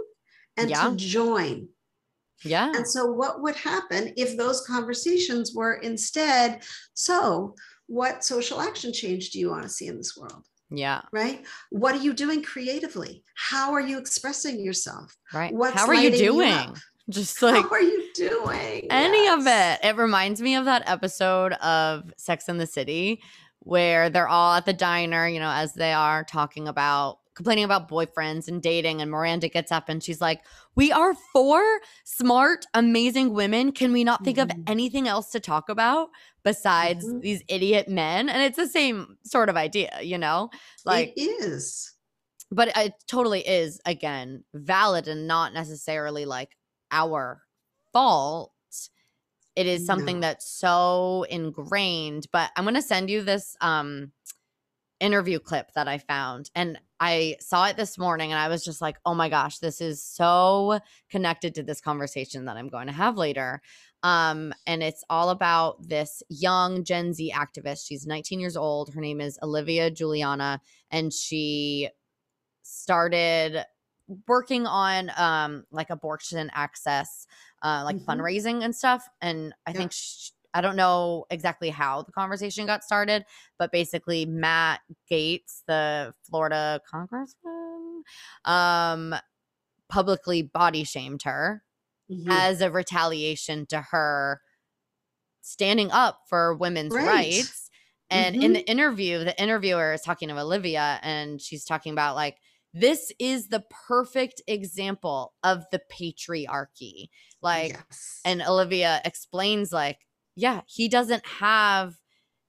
[0.58, 0.90] and Yeah.
[0.90, 1.70] to join
[2.44, 7.56] yeah and so what would happen if those conversations were instead so
[7.88, 11.02] what social action change do you want to see in this world yeah.
[11.12, 11.46] Right?
[11.70, 13.24] What are you doing creatively?
[13.36, 15.16] How are you expressing yourself?
[15.34, 15.54] Right.
[15.54, 16.76] What's how are you lighting you doing?
[17.10, 18.88] Just like how are you doing?
[18.90, 19.80] any of it.
[19.84, 23.22] It reminds me of that episode of Sex and the City
[23.60, 27.88] where they're all at the diner, you know, as they are talking about complaining about
[27.88, 29.00] boyfriends and dating.
[29.02, 30.42] And Miranda gets up and she's like,
[30.76, 33.72] We are four smart, amazing women.
[33.72, 34.64] Can we not think of Mhm.
[34.68, 36.10] anything else to talk about
[36.48, 37.22] besides Mhm.
[37.22, 38.30] these idiot men?
[38.30, 40.50] And it's the same sort of idea, you know?
[40.86, 41.94] Like, it is
[42.50, 46.56] but it totally is again valid and not necessarily like
[46.92, 47.42] our
[47.92, 48.54] fault
[49.58, 50.28] it is something No.
[50.28, 54.14] that's so ingrained but i'm going to send you this um
[55.00, 58.82] interview clip that i found and i saw it this morning and i was just
[58.82, 60.80] like oh my gosh this is so
[61.10, 63.62] connected to this conversation that i'm going to have later
[64.04, 67.88] Um, and it's all about this young Gen Z activist.
[67.88, 68.94] She's 19 years old.
[68.94, 71.90] Her name is Olivia Julianna, and she
[72.64, 73.66] started
[74.28, 77.28] working on um like abortion access
[77.62, 78.06] uh like Mhm.
[78.06, 79.80] fundraising and stuff and i Yeah.
[79.80, 83.26] think sh- i don't know exactly how the conversation got started
[83.60, 84.80] but basically matt
[85.12, 88.04] gaetz the florida congressman
[88.46, 89.14] um
[89.90, 91.64] publicly body shamed her
[92.10, 92.48] Mhm.
[92.50, 94.42] as a retaliation to her
[95.42, 97.00] standing up for women's Right.
[97.00, 97.70] rights.
[98.10, 98.54] And in Mhm.
[98.54, 102.38] the interview, the interviewer is talking to Olivia and she's talking about like,
[102.74, 107.10] this is the perfect example of the patriarchy.
[107.42, 108.26] Like, yes.
[108.26, 110.00] and Olivia explains, like,
[110.36, 111.96] yeah, he doesn't have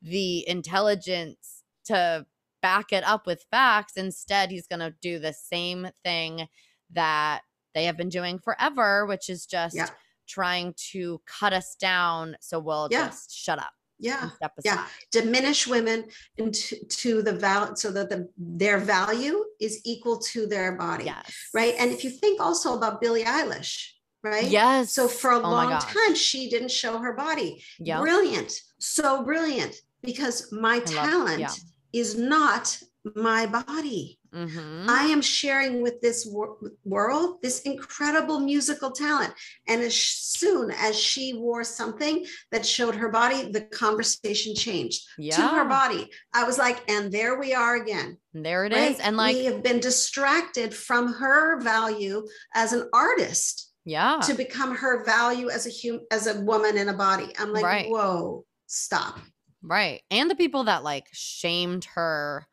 [0.02, 2.26] the intelligence to
[2.62, 3.96] back it up with facts.
[3.96, 6.48] Instead, he's going to do the same thing
[6.90, 7.42] that
[7.74, 9.88] they have been doing forever, which is just Yeah.
[10.26, 13.08] trying to cut us down so we'll Yeah.
[13.08, 14.30] just shut up yeah.
[14.64, 14.86] Yeah.
[15.10, 16.04] diminish women
[16.36, 21.32] into to the val so that the their value is equal to their body Yes.
[21.54, 23.88] right and if you think also about billie eilish
[24.22, 24.92] right Yes.
[24.92, 27.98] so for a Oh long time she didn't show her body Yeah.
[28.00, 31.54] brilliant so brilliant because my love- talent yeah.
[31.92, 32.78] is not
[33.16, 34.88] my body Mhm.
[34.88, 39.32] I am sharing with this wor- world this incredible musical talent.
[39.66, 45.36] And as soon as she wore something that showed her body, the conversation changed yeah.
[45.36, 46.10] to her body.
[46.32, 48.18] I was like, and there we are again.
[48.34, 49.06] There it is, right?
[49.06, 54.18] And like, we have been distracted from her value as an artist yeah.
[54.20, 57.32] to become her value as a human, as a woman in a body.
[57.38, 57.88] I'm like, Right.
[57.88, 59.18] whoa, stop.
[59.62, 60.02] Right.
[60.10, 62.46] And the people that like shamed her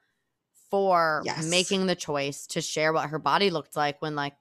[0.76, 1.46] for Yes.
[1.46, 4.34] making the choice to share what her body looked like when like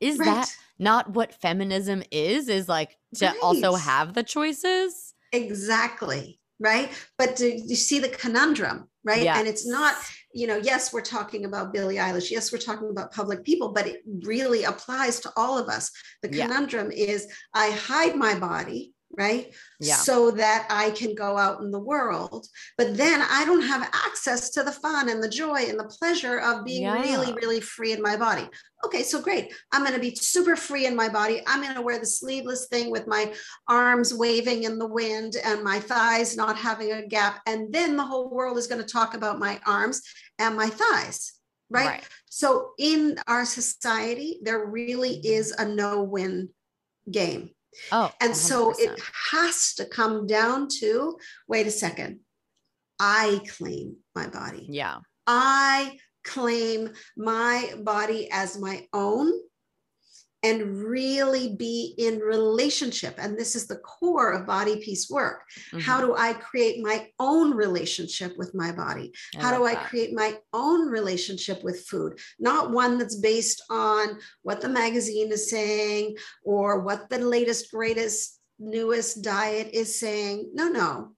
[0.00, 0.26] is Right.
[0.26, 5.14] that not what feminism is is like to also have the choices?
[5.32, 6.40] Exactly.
[6.60, 6.90] Right.
[7.18, 8.88] But do you see the conundrum?
[9.04, 9.26] Right.
[9.26, 9.96] And it's not,
[10.32, 12.30] you know, yes, we're talking about Billie Eilish.
[12.30, 15.90] Yes, we're talking about public people, but it really applies to all of us.
[16.22, 16.46] The Yeah.
[16.46, 19.54] conundrum is I hide my body, right?
[19.78, 19.96] Yeah.
[19.96, 22.46] So that I can go out in the world.
[22.78, 26.38] But then I don't have access to the fun and the joy and the pleasure
[26.38, 28.48] of being really, really free in my body.
[28.84, 29.52] Okay, so great.
[29.70, 31.42] I'm going to be super free in my body.
[31.46, 33.32] I'm going to wear the sleeveless thing with my
[33.68, 37.40] arms waving in the wind and my thighs not having a gap.
[37.46, 40.02] And then the whole world is going to talk about my arms
[40.38, 41.34] and my thighs.
[41.70, 41.86] Right?
[41.86, 42.08] Right.
[42.28, 46.48] So in our society, there really is a no win
[47.10, 47.50] game.
[47.90, 48.12] Oh.
[48.20, 52.20] And so it has to come down to wait a second.
[52.98, 54.66] I claim my body.
[54.68, 54.98] Yeah.
[55.26, 59.32] I claim my body as my own
[60.44, 63.14] and really be in relationship.
[63.18, 65.42] And this is the core of body peace work.
[65.80, 66.06] How Mhm.
[66.06, 69.12] do I create my own relationship with my body?
[69.36, 69.88] How do love I that.
[69.88, 72.18] create my own relationship with food?
[72.40, 78.40] Not one that's based on what the magazine is saying or what the latest, greatest,
[78.58, 80.50] newest diet is saying.
[80.54, 81.14] No, no.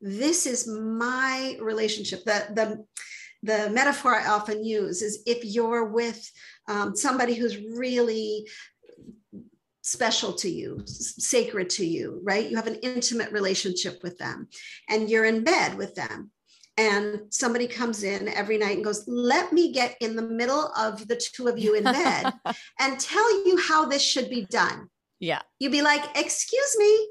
[0.00, 2.24] This is my relationship.
[2.24, 2.86] The, the,
[3.42, 6.30] the metaphor I often use is if you're with
[6.70, 8.48] um, somebody who's really
[9.82, 12.48] special to you, sacred to you, right?
[12.48, 14.48] You have an intimate relationship with them
[14.88, 16.30] and you're in bed with them.
[16.76, 21.08] And somebody comes in every night and goes, Let me get in the middle of
[21.08, 22.32] the two of you in bed
[22.80, 24.88] and tell you how this should be done.
[25.18, 25.42] yeah.
[25.58, 27.08] You'd be like, Excuse me.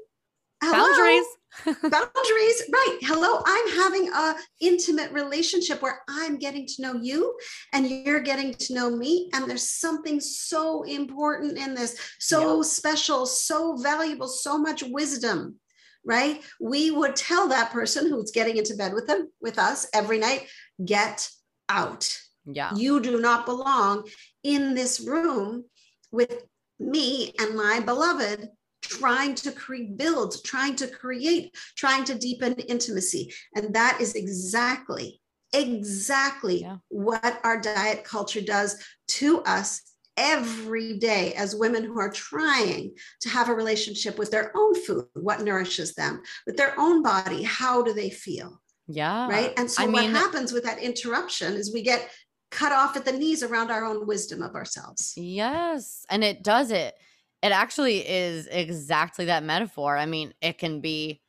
[0.62, 0.86] Hello?
[0.86, 1.26] Boundaries.
[1.64, 2.98] Boundaries right.
[3.02, 7.36] Hello i'm having a intimate relationship where i'm getting to know you
[7.72, 13.26] and you're getting to know me and there's something so important in this so special
[13.26, 15.56] so valuable so much wisdom
[16.04, 16.42] right?
[16.60, 20.48] We would tell that person who's getting into bed with them with us every night
[20.84, 21.28] get
[21.68, 22.08] out.
[22.46, 22.74] Yeah.
[22.74, 24.08] you do not belong
[24.42, 25.64] in this room
[26.10, 26.42] with
[26.78, 28.48] me and my beloved
[28.82, 33.32] trying to cre- build, trying to create, trying to deepen intimacy.
[33.54, 35.20] And that is exactly,
[35.52, 36.76] exactly Yeah.
[36.88, 38.76] what our diet culture does
[39.08, 39.82] to us
[40.16, 45.06] every day as women who are trying to have a relationship with their own food,
[45.14, 48.60] what nourishes them, with their own body, how do they feel?
[48.92, 49.28] Yeah.
[49.28, 49.52] right?
[49.56, 52.10] And so I what mean- happens with that interruption is we get
[52.50, 55.12] cut off at the knees around our own wisdom of ourselves.
[55.16, 56.04] Yes.
[56.10, 56.94] And it does it.
[57.42, 59.96] It actually is exactly that metaphor.
[59.96, 61.22] I mean, it can be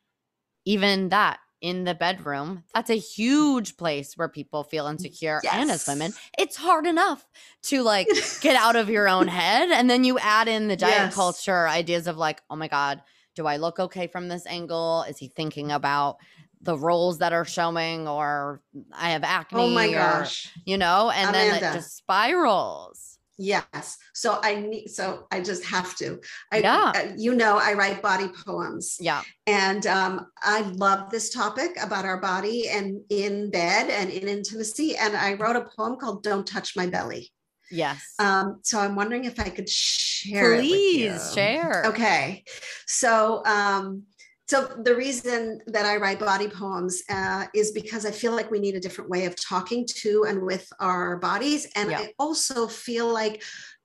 [0.64, 2.64] even that in the bedroom.
[2.74, 5.40] That's a huge place where people feel insecure.
[5.50, 7.24] And as women, it's hard enough
[7.64, 8.08] to like
[8.40, 9.70] get out of your own head.
[9.70, 11.14] And then you add in the diet Yes.
[11.14, 13.00] culture ideas of like, oh my God,
[13.34, 15.04] do I look okay from this angle?
[15.08, 16.18] Is he thinking about
[16.60, 18.60] the rolls that are showing or
[18.92, 20.52] I have acne Oh my or gosh.
[20.64, 23.18] you know, and then it just spirals.
[23.42, 23.98] Yes.
[24.14, 26.20] So I need, so I just have to.
[26.52, 26.92] I, Yeah.
[26.94, 29.22] uh, you know, I write body poems Yeah.
[29.48, 34.96] and um, I love this topic about our body and in bed and in intimacy.
[34.96, 37.32] And I wrote a poem called Don't Touch My Belly.
[37.68, 38.14] Yes.
[38.20, 41.86] Um, so I'm wondering if I could share Please share.
[41.86, 42.44] Okay.
[42.86, 44.04] So, um,
[44.48, 48.58] so the reason that I write body poems uh, is because I feel like we
[48.58, 52.00] need a different way of talking to and with our bodies, and Yeah.
[52.00, 53.42] I also feel like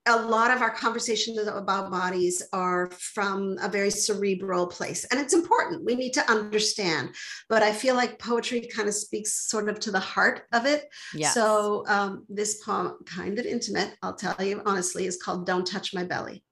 [0.07, 5.33] a lot of our conversations about bodies are from a very cerebral place, and it's
[5.33, 5.85] important.
[5.85, 7.13] We need to understand,
[7.49, 10.85] but I feel like poetry kind of speaks sort of to the heart of it.
[11.13, 11.33] Yes.
[11.33, 15.93] So um, this poem, kind of intimate, I'll tell you honestly, is called "Don't Touch
[15.93, 16.43] My Belly."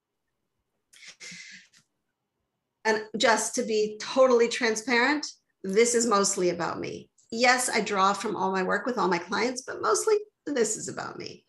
[2.86, 5.26] And just to be totally transparent,
[5.64, 7.10] this is mostly about me.
[7.32, 10.16] Yes, I draw from all my work with all my clients, but mostly
[10.46, 11.44] this is about me.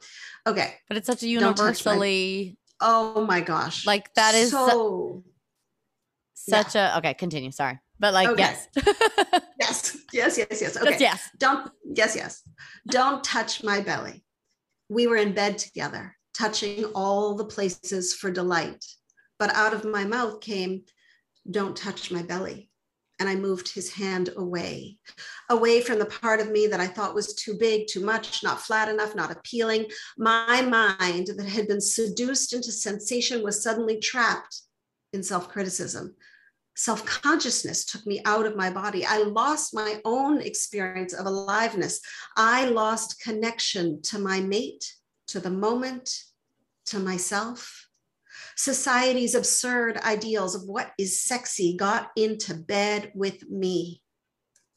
[0.47, 0.74] Okay.
[0.89, 3.87] but it's such a Don't my- universally Oh my gosh.
[3.87, 5.24] Like, that is su- so
[6.34, 7.51] such a okay, continue.
[7.51, 7.78] Sorry.
[7.99, 8.43] But like Okay.
[8.43, 8.68] yes.
[9.61, 10.76] yes, yes, yes, yes.
[10.76, 10.97] Okay.
[11.01, 11.30] Yes.
[11.39, 12.43] Don't, yes, yes.
[12.89, 14.24] Don't touch my belly.
[14.89, 18.84] We were in bed together, touching all the places for delight.
[19.39, 20.84] But out of my mouth came,
[21.51, 22.70] Don't touch my belly.
[23.18, 24.99] And I moved his hand away,
[25.49, 28.61] away from the part of me that I thought was too big, too much, not
[28.61, 29.86] flat enough, not appealing.
[30.18, 34.61] My mind that had been seduced into sensation was suddenly trapped
[35.14, 36.14] in self criticism
[36.76, 39.05] self consciousness took me out of my body.
[39.05, 42.01] I lost my own experience of aliveness.
[42.36, 44.92] I lost connection to my mate,
[45.28, 46.11] to the moment,
[46.86, 47.88] to myself.
[48.57, 54.03] Society's absurd ideals of what is sexy got into bed with me.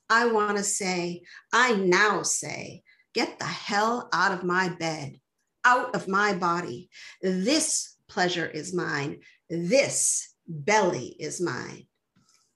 [0.09, 1.21] I want to say,
[1.53, 5.19] I now say, get the hell out of my bed,
[5.63, 6.89] out of my body.
[7.21, 9.19] This pleasure is mine.
[9.49, 11.87] This belly is mine.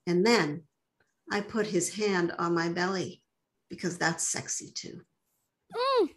[0.06, 0.64] And then
[1.32, 3.22] I put his hand on my belly
[3.70, 5.00] because that's sexy too.
[5.72, 6.08] Mm.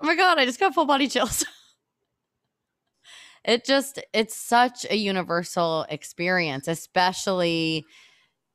[0.00, 1.44] Oh my god, I just got full body chills.
[3.44, 7.84] it just it's such a universal experience, especially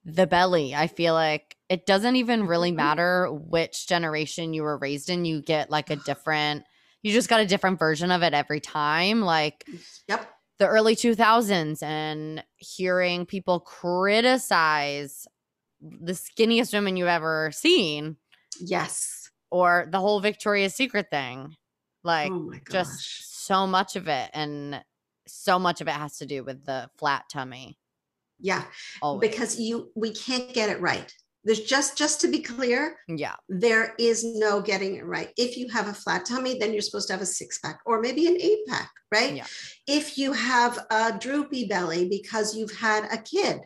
[0.06, 0.74] the belly.
[0.76, 2.76] I feel like it doesn't even really Mhm.
[2.78, 5.26] matter which generation you were raised in.
[5.26, 6.66] You get like a different
[7.04, 9.22] you just got a different version of it every time.
[9.22, 9.66] Like
[10.08, 10.34] Yep.
[10.58, 15.28] the early 2000s and hearing people criticize
[15.82, 18.18] the skinniest women you've ever seen
[18.60, 19.30] Yes.
[19.52, 21.56] or the whole Victoria's Secret thing.
[22.04, 23.02] Like oh just
[23.50, 24.84] so much of it and
[25.28, 27.78] so much of it has to do with the flat tummy.
[28.40, 28.64] yeah.
[29.02, 29.30] Always.
[29.30, 31.12] Because you we can't get it right.
[31.46, 33.36] There's just just to be clear, yeah.
[33.48, 35.30] there is no getting it right.
[35.38, 38.02] If you have a flat tummy, then you're supposed to have a six pack or
[38.02, 39.34] maybe an eight pack, right?
[39.36, 39.48] Yeah.
[39.88, 43.58] If you have a droopy belly because you've had a kid,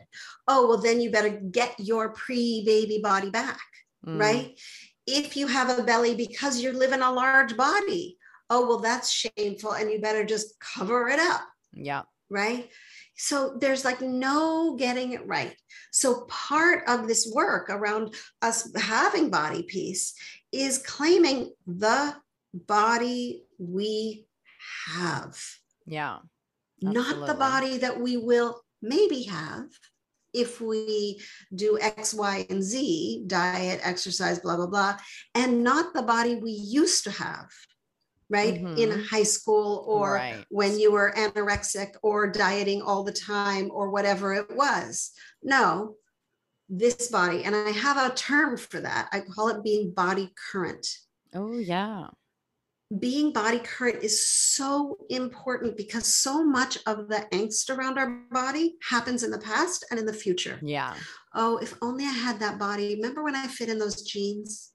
[0.46, 3.60] oh, well, then you better get your pre baby body back,
[4.06, 4.48] Mm, right?
[5.06, 8.18] If you have a belly because you're living a large body,
[8.50, 11.42] oh, well, that's shameful and you better just cover it up
[11.72, 12.02] Yeah.
[12.30, 12.68] right?
[13.16, 15.56] So there's like no getting it right.
[15.92, 20.14] So part of this work around us having body peace
[20.52, 22.16] is claiming the
[22.52, 24.26] body we
[24.88, 25.40] have,
[25.86, 26.18] Yeah.
[26.80, 29.66] not the body that we will maybe have
[30.32, 31.20] if we
[31.54, 34.96] do X, Y, and Z, diet, exercise, blah, blah, blah,
[35.34, 37.48] and not the body we used to have,
[38.38, 38.56] right?
[38.82, 39.06] In Mhm.
[39.12, 40.44] high school or right.
[40.50, 45.12] when you were anorexic or dieting all the time or whatever it was.
[45.42, 45.96] No,
[46.68, 49.08] this body, and I have a term for that.
[49.12, 50.86] I call it being body current.
[51.34, 52.08] Oh yeah.
[53.06, 54.16] Being body current is
[54.56, 59.84] so important because so much of the angst around our body happens in the past
[59.90, 60.58] and in the future.
[60.62, 60.94] Yeah.
[61.34, 62.94] Oh, if only I had that body.
[62.96, 64.73] Remember when I fit in those jeans?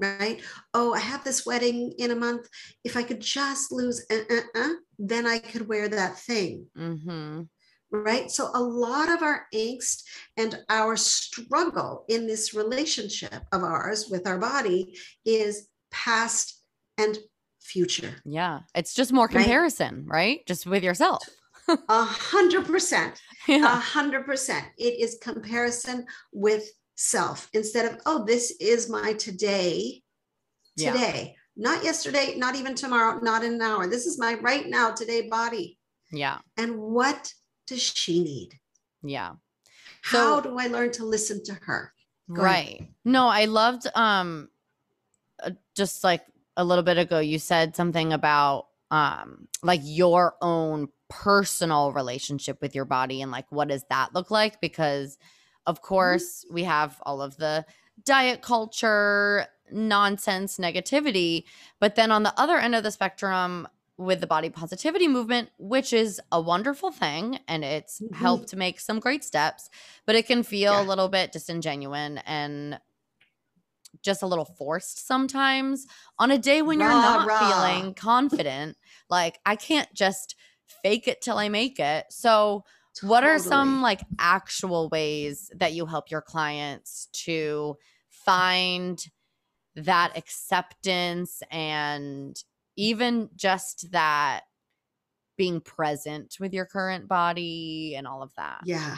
[0.00, 0.40] Right?
[0.74, 2.48] Oh, I have this wedding in a month.
[2.84, 6.66] If I could just lose, uh, uh, uh, then I could wear that thing.
[6.76, 7.42] Mm-hmm.
[7.92, 8.30] right?
[8.30, 10.02] So a lot of our angst
[10.36, 16.62] and our struggle in this relationship of ours with our body is past
[16.98, 17.18] and
[17.60, 18.16] future.
[18.24, 18.60] Yeah.
[18.74, 20.44] It's just more comparison, right?
[20.46, 21.22] Just with yourself.
[21.88, 24.64] A hundred percent, a hundred percent.
[24.76, 26.64] It is comparison with
[27.00, 30.02] self instead of, oh, this is my today,
[30.76, 30.92] Yeah.
[30.92, 33.86] today, not yesterday, not even tomorrow, not in an hour.
[33.86, 35.78] This is my right now, today body.
[36.12, 36.38] Yeah.
[36.58, 37.32] And what
[37.66, 38.50] does she need?
[39.02, 39.32] Yeah.
[40.02, 41.94] How do I learn to listen to her?
[42.30, 42.80] Go right.
[42.80, 42.94] Ahead.
[43.04, 44.50] No, I loved um
[45.42, 46.22] uh, just like
[46.56, 52.74] a little bit ago you said something about um like your own personal relationship with
[52.74, 55.16] your body and like what does that look like because
[55.66, 57.64] of course we have all of the
[58.04, 61.44] diet culture nonsense negativity
[61.78, 63.68] but then on the other end of the spectrum
[64.00, 68.14] with the body positivity movement, which is a wonderful thing and it's mm-hmm.
[68.14, 69.68] helped make some great steps,
[70.06, 70.82] but it can feel yeah.
[70.82, 72.80] a little bit disingenuous and
[74.02, 75.86] just a little forced sometimes
[76.18, 77.38] on a day when rah, you're not rah.
[77.38, 78.78] feeling confident.
[79.10, 80.34] Like, I can't just
[80.82, 82.06] fake it till I make it.
[82.08, 82.64] So,
[82.94, 83.10] totally.
[83.10, 87.76] what are some like actual ways that you help your clients to
[88.08, 89.06] find
[89.76, 92.42] that acceptance and
[92.76, 94.42] even just that
[95.36, 98.60] being present with your current body and all of that.
[98.64, 98.96] Yeah.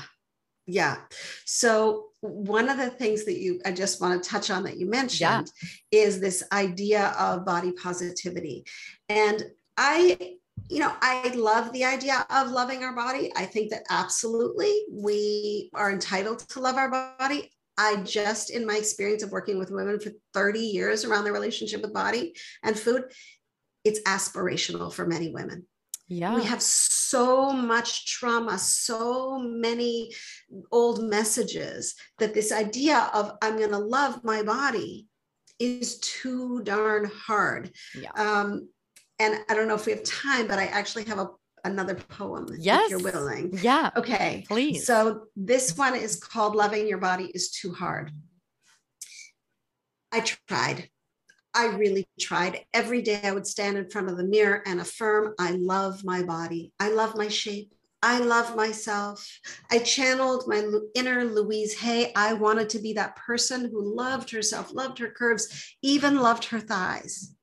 [0.66, 0.96] Yeah.
[1.44, 4.88] So one of the things that you I just want to touch on that you
[4.88, 5.68] mentioned yeah.
[5.90, 8.64] is this idea of body positivity.
[9.08, 9.44] And
[9.76, 10.36] I
[10.68, 13.32] you know, I love the idea of loving our body.
[13.36, 17.50] I think that absolutely we are entitled to love our body.
[17.78, 21.82] I just, in my experience of working with women for 30 years around their relationship
[21.82, 23.04] with body and food,
[23.84, 25.66] it's aspirational for many women.
[26.08, 26.34] Yeah.
[26.34, 30.12] We have so much trauma, so many
[30.70, 35.06] old messages that this idea of I'm going to love my body
[35.58, 37.70] is too darn hard.
[37.98, 38.10] Yeah.
[38.14, 38.68] Um,
[39.22, 41.30] and I don't know if we have time, but I actually have a
[41.64, 42.84] another poem yes.
[42.84, 43.56] if you're willing.
[43.62, 43.90] Yeah.
[43.96, 44.44] Okay.
[44.48, 44.84] Please.
[44.84, 48.10] So this one is called Loving Your Body is Too Hard.
[50.10, 50.88] I tried.
[51.54, 52.64] I really tried.
[52.74, 56.22] Every day I would stand in front of the mirror and affirm, I love my
[56.22, 56.72] body.
[56.80, 57.72] I love my shape.
[58.02, 59.24] I love myself.
[59.70, 60.66] I channeled my
[60.96, 62.12] inner Louise Hay.
[62.16, 66.58] I wanted to be that person who loved herself, loved her curves, even loved her
[66.58, 67.36] thighs.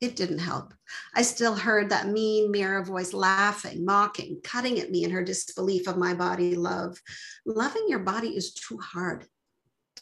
[0.00, 0.72] It didn't help.
[1.14, 5.86] I still heard that mean mirror voice laughing, mocking, cutting at me in her disbelief
[5.86, 6.98] of my body love.
[7.44, 9.26] Loving your body is too hard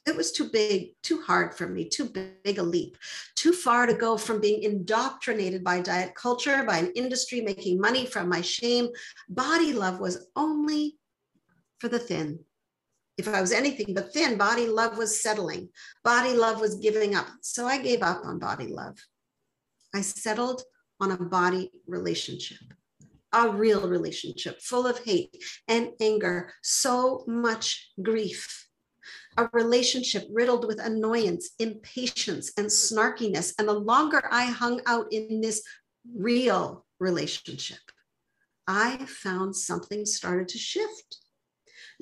[0.09, 2.96] it was too big, too hard for me, too big a leap,
[3.36, 8.07] too far to go from being indoctrinated by diet culture, by an industry making money
[8.07, 8.88] from my shame.
[9.28, 10.96] Body love was only
[11.78, 12.40] for the thin.
[13.18, 15.68] If I was anything but thin, body love was settling.
[16.05, 17.26] Body love was giving up.
[17.42, 18.96] So I gave up on body love.
[19.95, 20.62] I settled
[21.01, 22.59] on a body relationship,
[23.32, 28.68] a real relationship full of hate and anger, so much grief
[29.39, 33.55] a relationship riddled with annoyance, impatience, and snarkiness.
[33.59, 35.62] And the longer I hung out in this
[36.12, 37.78] real relationship,
[38.66, 41.18] I found something started to shift.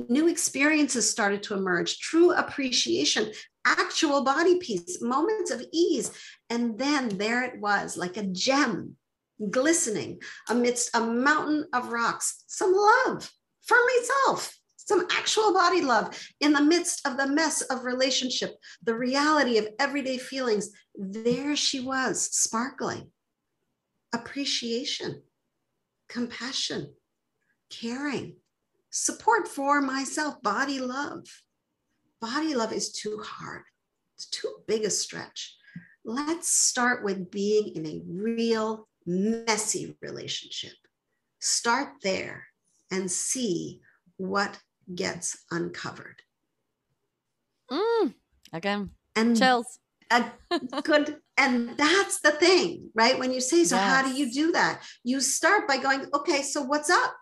[0.08, 3.32] New experiences started to emerge, true appreciation,
[3.66, 6.10] actual body peace, moments of ease.
[6.48, 8.96] And then there it was, like a gem
[9.50, 13.30] glistening amidst a mountain of rocks, some love
[13.66, 14.56] for myself
[14.86, 18.54] some actual body love in the midst of the mess of relationship,
[18.84, 20.70] the reality of everyday feelings.
[20.94, 23.10] There she was, sparkling.
[24.14, 25.22] Appreciation,
[26.08, 26.94] compassion,
[27.68, 28.36] caring,
[28.90, 31.26] support for myself, body love.
[32.20, 33.62] Body love is too hard,
[34.14, 35.56] it's too big a stretch.
[36.04, 40.74] Let's start with being in a real, messy relationship.
[41.40, 42.46] Start there
[42.90, 43.80] and see
[44.16, 44.58] what
[44.94, 46.22] gets uncovered.
[47.70, 48.14] Mm,
[48.52, 49.78] again, and chills.
[50.10, 50.30] a
[50.82, 53.18] good, and that's the thing, right?
[53.18, 53.90] When you say, so yes.
[53.90, 54.82] how do you do that?
[55.02, 57.16] You start by going, okay, so what's up?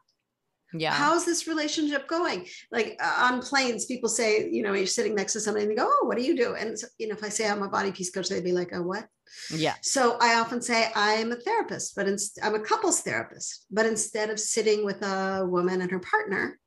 [0.77, 0.93] Yeah.
[0.93, 2.47] How's this relationship going?
[2.73, 5.77] Like uh, on planes, people say, you know, you're sitting next to somebody and they
[5.77, 6.55] go, oh, what do you do?
[6.55, 8.71] And, so, you know, if I say I'm a body peace coach, they'd be like,
[8.73, 9.07] oh, what?
[9.51, 9.75] Yeah.
[9.83, 13.67] So I often say I'm a therapist, but in, I'm a couples therapist.
[13.71, 16.59] But instead of sitting with a woman and her partner,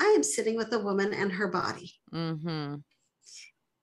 [0.00, 1.92] I am sitting with a woman and her body.
[2.14, 2.76] Mm-hmm.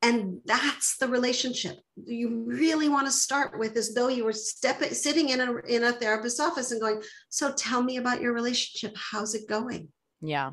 [0.01, 4.93] And that's the relationship you really want to start with, as though you were stepping,
[4.93, 8.95] sitting in a in a therapist's office and going, "So tell me about your relationship.
[8.95, 9.89] How's it going?"
[10.21, 10.51] Yeah,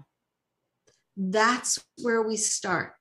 [1.16, 2.94] that's where we start.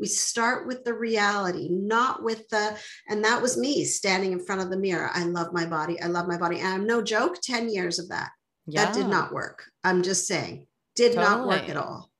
[0.00, 2.76] We start with the reality, not with the,
[3.08, 5.08] and that was me standing in front of the mirror.
[5.14, 6.00] I love my body.
[6.00, 6.58] I love my body.
[6.58, 8.30] And I'm no joke, 10 years of that.
[8.66, 8.86] Yeah.
[8.86, 9.64] That did not work.
[9.84, 11.24] I'm just saying did totally.
[11.24, 12.10] not work at all.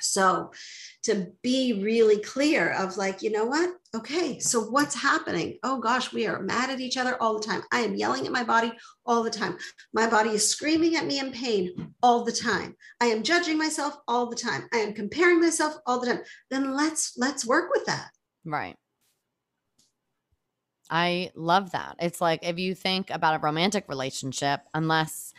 [0.00, 0.52] So
[1.02, 3.70] to be really clear of like, you know what?
[3.94, 5.58] Okay, so what's happening?
[5.62, 7.62] Oh gosh, we are mad at each other all the time.
[7.72, 8.72] I am yelling at my body
[9.04, 9.58] all the time.
[9.92, 12.76] My body is screaming at me in pain all the time.
[13.00, 14.68] I am judging myself all the time.
[14.72, 16.20] I am comparing myself all the time.
[16.50, 18.10] Then let's let's work with that.
[18.44, 18.76] Right.
[20.88, 21.96] I love that.
[22.00, 25.32] It's like if you think about a romantic relationship, unless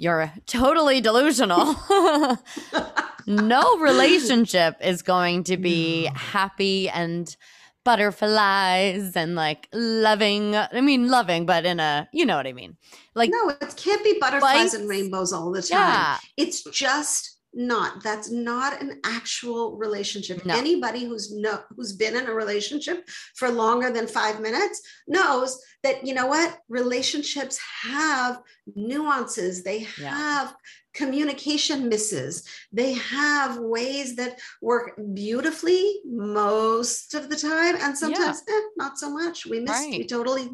[0.00, 1.76] you're totally delusional,
[3.26, 7.36] no relationship is going to be happy and
[7.84, 10.56] butterflies and like loving.
[10.56, 12.76] I mean, loving, but in a, you know what I mean?
[13.14, 15.78] Like, no, it can't be butterflies and rainbows all the time.
[15.78, 18.02] yeah, It's just not.
[18.02, 20.44] That's not an actual relationship.
[20.44, 20.56] No.
[20.56, 26.06] Anybody who's no who's been in a relationship for longer than five minutes knows that
[26.06, 28.40] you know what relationships have
[28.76, 29.62] nuances.
[29.64, 30.14] They Yeah.
[30.16, 30.54] have
[30.94, 32.44] communication misses.
[32.72, 39.10] They have ways that work beautifully most of the time, and sometimes eh, not so
[39.10, 39.46] much.
[39.46, 39.88] We missed.
[39.90, 40.50] We totally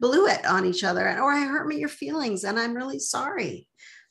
[0.00, 2.98] blew it on each other, and or I hurt me your feelings, and I'm really
[2.98, 3.68] sorry.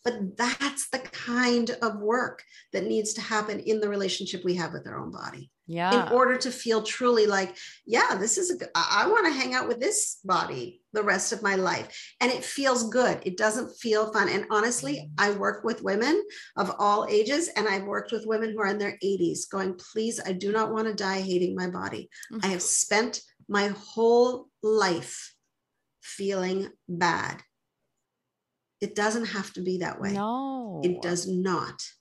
[0.09, 2.43] But that's the kind of work
[2.73, 6.07] that needs to happen in the relationship we have with our own body yeah.
[6.07, 7.55] in order to feel truly like,
[7.85, 11.43] yeah, this is a, I want to hang out with this body the rest of
[11.43, 12.15] my life.
[12.19, 13.19] And it feels good.
[13.23, 14.29] It doesn't feel fun.
[14.29, 15.09] And honestly, mm.
[15.19, 16.23] I work with women
[16.57, 20.19] of all ages, and I've worked with women who are in their 80s going, please,
[20.25, 22.09] I do not want to die hating my body.
[22.41, 22.59] I have mm-hmm.
[22.59, 25.35] spent my whole life
[26.01, 27.43] feeling bad.
[28.81, 30.13] It doesn't have to be that way.
[30.13, 31.91] no, It does not.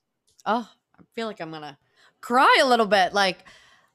[0.45, 1.77] oh, I feel like I'm gonna
[2.21, 3.13] cry a little bit.
[3.13, 3.39] Like,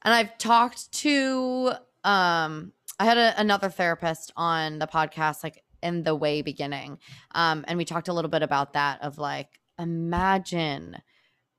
[0.02, 1.72] and I've talked to
[2.04, 6.98] um I had a, another therapist on the podcast, like in the way beginning.
[7.34, 10.96] Um, and we talked a little bit about that of like, imagine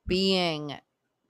[0.07, 0.76] being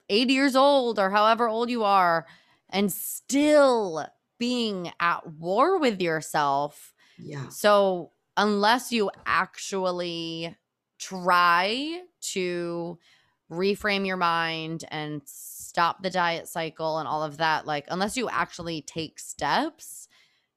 [0.08, 2.26] 80 years old or however old you are
[2.70, 4.06] and still
[4.38, 7.48] being at war with yourself Yeah.
[7.48, 10.56] so unless you actually
[10.98, 12.98] try to
[13.50, 18.28] reframe your mind and stop the diet cycle and all of that, like unless you
[18.28, 20.08] actually take steps,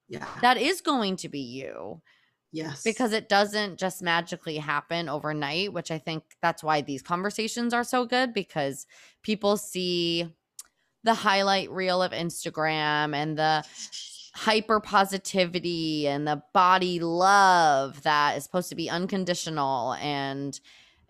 [0.08, 0.26] Yeah.
[0.42, 2.02] that is going to be you
[2.52, 2.82] yes.
[2.82, 7.84] because it doesn't just magically happen overnight, which I think that's why these conversations are
[7.84, 8.86] so good because
[9.22, 10.28] people see
[11.04, 13.64] the highlight reel of Instagram and the
[14.34, 20.60] hyper positivity and the body love that is supposed to be unconditional and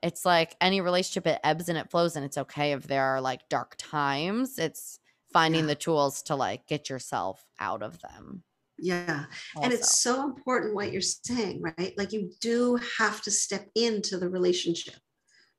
[0.02, 3.20] it's like any relationship it ebbs and it flows and it's okay if there are
[3.20, 4.98] like dark times it's
[5.32, 5.66] finding Yeah.
[5.68, 8.42] the tools to like get yourself out of them
[8.78, 9.26] Yeah.
[9.62, 11.92] And it's so important what you're saying, right?
[11.98, 14.94] Like you do have to step into the relationship,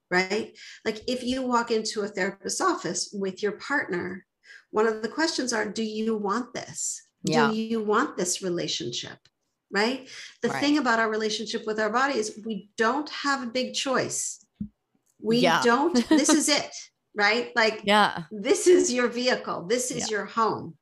[0.09, 0.57] right?
[0.83, 4.25] Like if you walk into a therapist's office with your partner,
[4.71, 7.07] one of the questions are Do you want this?
[7.23, 7.49] Yeah.
[7.51, 9.17] Do you want this relationship?
[9.69, 10.09] Right.
[10.41, 10.59] The Right.
[10.61, 14.43] thing about our relationship with our body is we don't have a big choice.
[15.21, 15.61] We Yeah.
[15.71, 16.71] don't, this is it,
[17.15, 17.51] right?
[17.55, 20.17] Like yeah this is your vehicle this is Yeah.
[20.17, 20.77] your home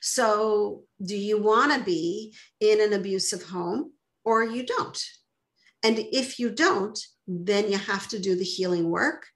[0.00, 3.92] so do you want to be in an abusive home
[4.24, 4.98] or you don't
[5.82, 9.26] and if you don't then you have to do the healing work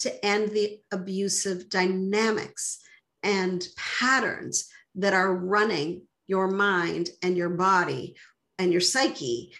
[0.00, 2.80] to end the abusive dynamics
[3.22, 8.16] and patterns that are running your mind and your body
[8.58, 9.54] and your psyche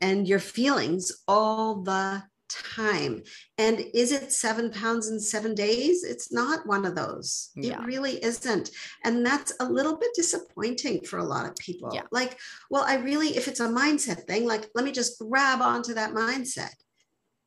[0.00, 3.22] and your feelings all the time.
[3.58, 6.04] And is it seven pounds in seven days?
[6.04, 7.50] It's not one of those.
[7.56, 7.82] Yeah.
[7.82, 8.70] It really isn't.
[9.04, 11.90] And that's a little bit disappointing for a lot of people.
[11.92, 12.02] Yeah.
[12.12, 12.38] Like,
[12.70, 16.12] well, I really, if it's a mindset thing, like, let me just grab onto that
[16.14, 16.70] mindset.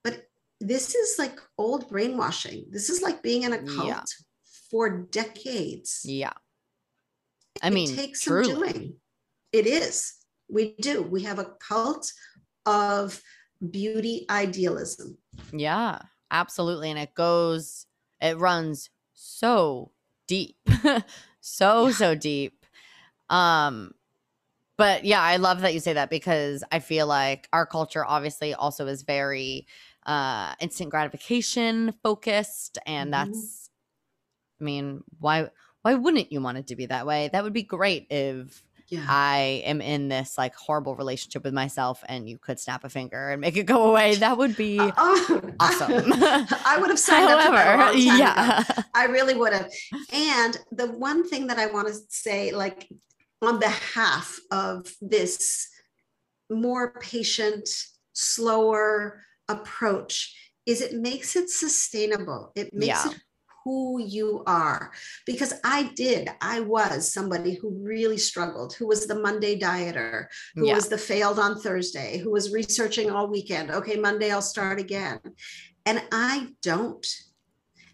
[0.03, 0.23] But
[0.59, 2.65] this is like old brainwashing.
[2.69, 4.03] This is like being in a cult Yeah.
[4.69, 6.01] for decades.
[6.03, 6.33] yeah
[7.61, 8.95] i mean, It takes some doing.
[9.51, 10.13] It is.
[10.49, 11.01] We do.
[11.01, 12.11] We have a cult
[12.65, 13.21] of
[13.71, 15.17] beauty idealism.
[15.51, 15.99] Yeah,
[16.31, 16.89] absolutely.
[16.89, 17.85] And it goes,
[18.21, 19.91] it runs so
[20.27, 20.57] deep,
[21.41, 21.91] so, Yeah.
[21.91, 22.65] so deep.
[23.29, 23.93] Um,
[24.77, 28.53] but yeah, I love that you say that because I feel like our culture obviously
[28.53, 29.67] also is very
[30.05, 33.13] uh instant gratification focused and Mhm.
[33.13, 33.69] that's
[34.59, 35.49] I mean, why
[35.81, 37.29] why wouldn't you want it to be that way?
[37.31, 39.05] That would be great if Yeah.
[39.07, 43.29] I am in this like horrible relationship with myself and you could snap a finger
[43.29, 44.15] and make it go away.
[44.15, 46.11] That would be uh, Oh, awesome.
[46.65, 48.17] I would have signed up for that a long time ago.
[48.17, 48.63] yeah.
[48.95, 49.69] I really would have.
[50.11, 52.89] And the one thing that I want to say, like
[53.41, 55.69] on behalf of this
[56.49, 57.69] more patient,
[58.13, 62.51] slower approach, is it makes it sustainable.
[62.55, 63.11] It makes Yeah.
[63.11, 63.17] it
[63.63, 64.91] who you are.
[65.25, 70.67] Because I did, I was somebody who really struggled, who was the Monday dieter, who
[70.67, 70.75] Yeah.
[70.75, 73.71] was the failed on Thursday, who was researching all weekend.
[73.71, 75.19] Okay, Monday, I'll start again.
[75.85, 77.05] And I don't.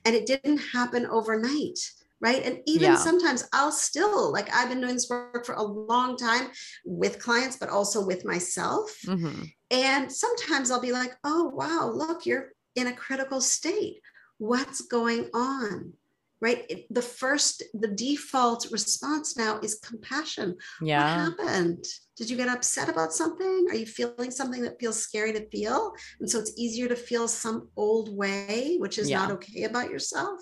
[0.04, 1.80] And it didn't happen overnight.
[2.22, 2.44] Right.
[2.44, 2.96] And even Yeah.
[2.96, 6.50] sometimes I'll still, like, I've been doing this work for a long time
[6.86, 8.98] with clients, but also with myself.
[9.06, 9.52] Mhm.
[9.70, 14.02] And sometimes I'll be like, oh, wow, look, you're in a critical state.
[14.38, 15.94] What's going on?
[16.42, 16.66] Right.
[16.70, 20.58] It- the first, the default response now is compassion.
[20.82, 21.32] Yeah.
[21.32, 21.86] What happened?
[22.18, 23.68] Did you get upset about something?
[23.70, 25.94] Are you feeling something that feels scary to feel?
[26.20, 30.40] And so it's easier to feel some old way, which is not okay about yourself.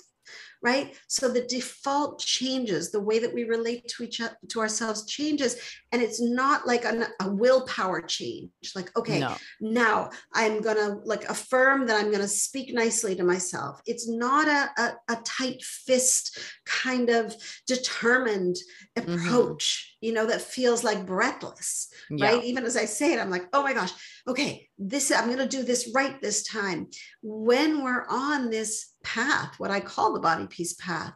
[0.64, 0.96] Right.
[1.08, 5.58] So the default changes, the way that we relate to each other, to ourselves changes.
[5.92, 8.50] And it's not like an, a willpower change.
[8.74, 9.36] Like, okay, No.
[9.60, 14.70] now i'm gonna like affirm that i'm gonna speak nicely to myself it's not a,
[14.82, 17.36] a, a tight fist kind of
[17.68, 18.56] determined
[18.98, 19.04] Mhm.
[19.28, 22.26] approach you know that feels like breathless Yeah.
[22.34, 23.92] right even as i say it i'm like oh my gosh
[24.28, 26.88] okay this i'm gonna do this right this time
[27.22, 28.72] when we're on this
[29.04, 31.14] path what i call the body peace path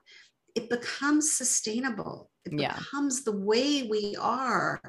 [0.56, 2.74] it becomes sustainable it Yeah.
[2.78, 4.82] becomes the way we are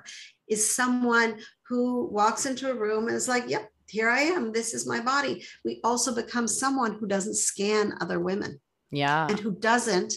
[0.49, 4.53] is someone who walks into a room and is like, yep, here I am.
[4.53, 5.45] This is my body.
[5.65, 9.27] We also become someone who doesn't scan other women Yeah.
[9.29, 10.15] and who doesn't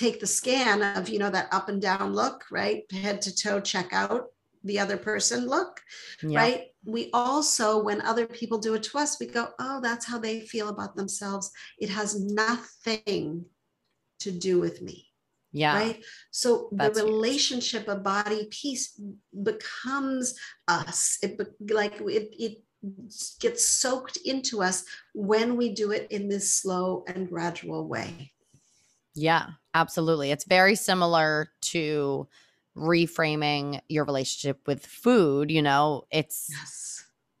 [0.00, 2.78] take the scan of, you know, that up and down look, right?
[2.90, 4.22] Head to toe, check out
[4.64, 5.72] the other person look,
[6.22, 6.38] Yeah.
[6.42, 6.60] right?
[6.84, 10.36] We also, when other people do it to us, we go, oh, that's how they
[10.52, 11.50] feel about themselves.
[11.78, 13.44] It has nothing
[14.24, 14.98] to do with me
[15.52, 15.74] Yeah.
[15.80, 15.98] right
[16.30, 17.14] so That's the huge.
[17.14, 18.84] relationship of body peace
[19.50, 20.24] becomes
[20.68, 21.44] us it be,
[21.82, 22.54] like it, it
[23.44, 24.84] gets soaked into us
[25.14, 28.10] when we do it in this slow and gradual way
[29.14, 30.30] Yeah, absolutely.
[30.30, 32.28] It's very similar to
[32.76, 35.50] reframing your relationship with food.
[35.50, 36.86] You know, it's yes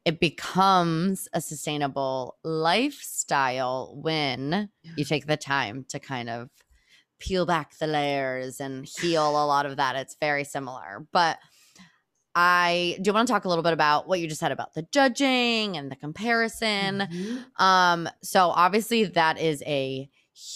[0.06, 4.92] it becomes a sustainable lifestyle when Yeah.
[4.96, 6.48] you take the time to kind of
[7.18, 9.96] peel back the layers and heal a lot of that.
[9.96, 11.06] It's very similar.
[11.12, 11.38] But
[12.34, 14.82] I do want to talk a little bit about what you just said about the
[14.90, 17.00] judging and the comparison.
[17.00, 17.60] Mhm.
[17.60, 20.08] Um, so obviously that is a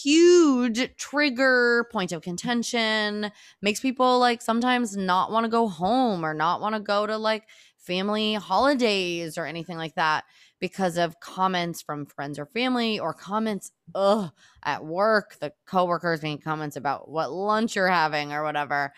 [0.03, 3.31] huge trigger point of contention.
[3.63, 7.17] Makes people like sometimes not want to go home or not want to go to
[7.19, 7.45] like
[7.77, 10.25] family holidays or anything like that
[10.59, 14.31] because of comments from friends or family or comments ugh,
[14.65, 18.93] at work, the coworkers making comments about what lunch you're having or whatever.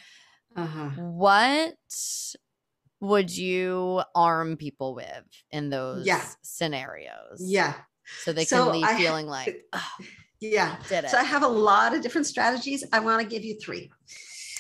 [0.55, 1.75] uh-huh What
[3.01, 6.25] would you arm people with in those Yeah.
[6.43, 7.41] scenarios?
[7.41, 7.75] yeah
[8.23, 9.91] So they So can leave I- feeling like, "Oh,
[10.41, 11.11] yeah did it.
[11.11, 13.91] so i have a lot of different strategies i want to give you three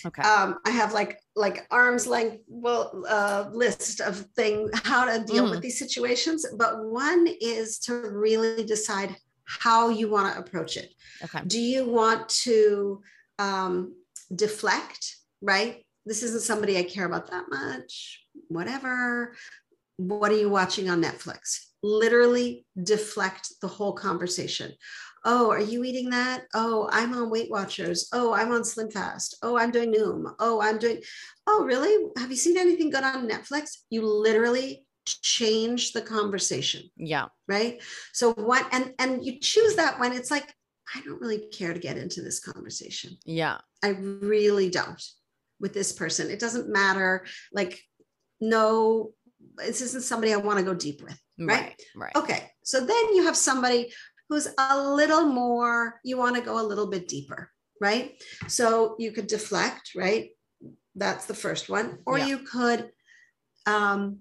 [0.07, 0.23] okay.
[0.23, 5.47] um, I have like like arm's length well uh, list of thing how to deal
[5.47, 5.51] Mm.
[5.51, 10.93] with these situations, but one is to really decide how you want to approach it.
[11.25, 11.41] okay.
[11.47, 13.03] Do you want to
[13.39, 13.95] um,
[14.35, 15.17] deflect?
[15.43, 15.85] Right?
[16.05, 18.25] This isn't somebody I care about that much.
[18.49, 19.35] Whatever.
[19.99, 21.59] What are you watching on Netflix?
[21.83, 24.73] Literally deflect the whole conversation.
[25.29, 26.45] Oh, are you eating that?
[26.55, 28.09] Oh, I'm on Weight Watchers.
[28.13, 29.37] Oh, I'm on Slim Fast.
[29.43, 30.33] Oh, I'm doing Noom.
[30.39, 31.03] Oh, I'm doing.
[31.49, 32.11] Oh, really?
[32.17, 33.79] Have you seen anything good on Netflix?
[33.91, 37.27] You literally change the conversation, Yeah.
[37.49, 37.83] right?
[38.13, 38.67] So what?
[38.73, 40.53] And and you choose that when it's like,
[40.95, 43.17] I don't really care to get into this conversation.
[43.25, 43.59] Yeah.
[43.83, 45.03] I really don't
[45.61, 46.31] with this person.
[46.31, 47.27] It doesn't matter.
[47.53, 47.81] Like,
[48.41, 49.13] no,
[49.57, 51.19] this isn't somebody I want to go deep with.
[51.39, 51.75] Right.
[51.95, 52.13] Right.
[52.15, 52.17] Right.
[52.17, 52.51] Okay.
[52.63, 53.93] So then you have somebody
[54.29, 57.51] who's a little more, you want to go a little bit deeper,
[57.81, 58.21] right?
[58.49, 60.31] So you could deflect, right?
[60.95, 61.99] That's the first one.
[62.07, 62.27] Or Yeah.
[62.27, 62.91] you could
[63.67, 64.21] um,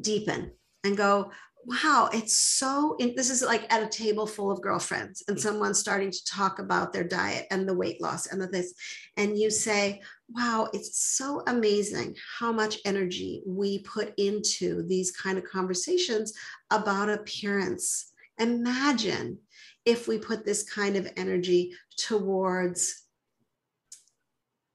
[0.00, 0.52] deepen
[0.84, 1.30] and go,
[1.66, 5.78] wow, it's so, in, this is like at a table full of girlfriends and someone's
[5.78, 8.72] starting to talk about their diet and the weight loss and the this.
[9.16, 10.00] And you say,
[10.30, 16.32] wow, it's so amazing how much energy we put into these kind of conversations
[16.70, 18.12] about appearance.
[18.40, 19.38] Imagine
[19.84, 23.02] if we put this kind of energy towards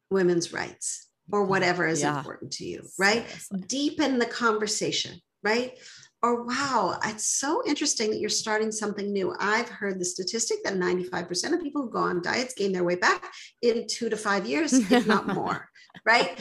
[0.09, 2.17] women's rights or whatever is Yeah.
[2.17, 3.25] important to you, right?
[3.27, 3.59] Seriously.
[3.67, 5.77] Deepen the conversation, right?
[6.21, 9.35] Or wow, it's so interesting that you're starting something new.
[9.39, 13.01] I've heard the statistic that 95% of people who go on diets gain their weight
[13.01, 15.69] back in two to five years, if not more,
[16.05, 16.39] right?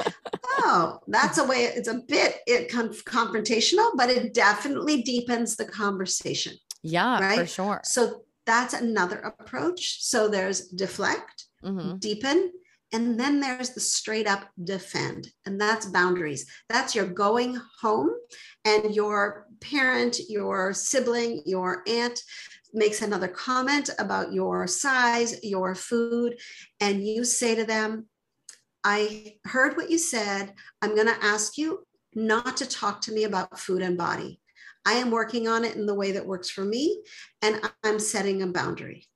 [0.58, 5.66] Oh, that's a way, it's a bit it conf- confrontational, but it definitely deepens the
[5.66, 6.54] conversation.
[6.84, 7.48] Yeah, for Right?
[7.48, 7.80] sure.
[7.84, 10.04] So that's another approach.
[10.04, 11.98] So there's deflect, Mhm.
[11.98, 12.52] deepen,
[12.92, 15.32] and then there's the straight up defend.
[15.46, 16.46] And that's boundaries.
[16.68, 18.10] That's your going home
[18.64, 22.20] and your parent, your sibling, your aunt
[22.72, 26.38] makes another comment about your size, your food,
[26.80, 28.08] and you say to them,
[28.84, 30.54] I heard what you said.
[30.82, 34.40] I'm going to ask you not to talk to me about food and body.
[34.86, 37.02] I am working on it in the way that works for me,
[37.42, 39.06] and I'm setting a boundary.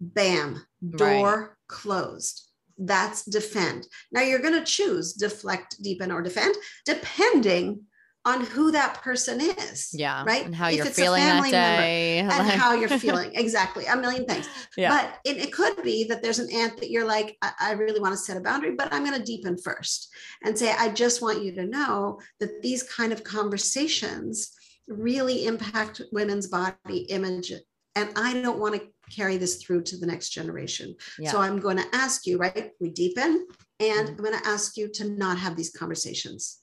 [0.00, 0.64] Bam,
[0.96, 2.50] door closed.
[2.76, 3.86] That's defend.
[4.10, 7.82] Now you're going to choose deflect, deepen, or defend, depending
[8.26, 9.90] on who that person is.
[9.92, 10.24] Yeah.
[10.24, 10.46] Right?
[10.46, 12.18] And how If you're it's a feeling that family member day.
[12.20, 13.30] And how you're feeling.
[13.34, 13.84] Exactly.
[13.84, 14.48] A million things.
[14.76, 14.88] Yeah.
[14.88, 18.00] But it, it could be that there's an aunt that you're like, I, I really
[18.00, 20.08] want to set a boundary, but I'm going to deepen first
[20.42, 24.52] and say, I just want you to know that these kind of conversations
[24.88, 27.52] really impact women's body image.
[27.96, 28.82] And I don't want to
[29.14, 30.94] carry this through to the next generation.
[31.18, 31.30] yeah.
[31.30, 32.70] So I'm going to ask you, right?
[32.80, 33.46] We deepen,
[33.80, 34.10] and Mhm.
[34.10, 36.58] I'm going to ask you to not have these conversations,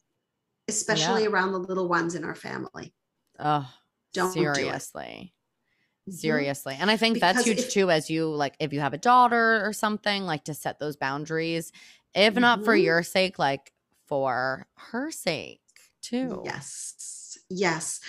[0.67, 2.93] especially around the little ones in our family.
[3.39, 3.67] oh,
[4.13, 4.55] Don't do it.
[4.55, 5.34] seriously.
[6.09, 6.76] Seriously.
[6.80, 9.65] And I think that's huge if- too, as you like, if you have a daughter
[9.65, 11.72] or something, like to set those boundaries,
[12.13, 12.84] if not for Mhm.
[12.84, 13.72] your sake, like
[14.07, 15.61] for her sake
[16.01, 16.41] too.
[16.43, 16.95] Yes.
[17.52, 17.99] Yes.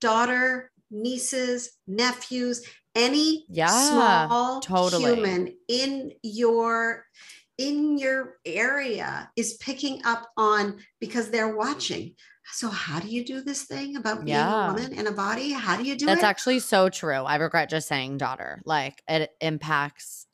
[0.00, 2.62] Daughter, nieces, nephews,
[2.94, 5.02] any Yeah, small totally.
[5.16, 7.06] human in your
[7.56, 12.14] in your area is picking up on because they're watching.
[12.52, 14.70] So how do you do this thing about being Yeah.
[14.70, 15.52] a woman in a body?
[15.52, 16.26] How do you do That's it?
[16.26, 17.22] actually so true.
[17.22, 18.60] I regret just saying daughter.
[18.64, 20.26] Like it impacts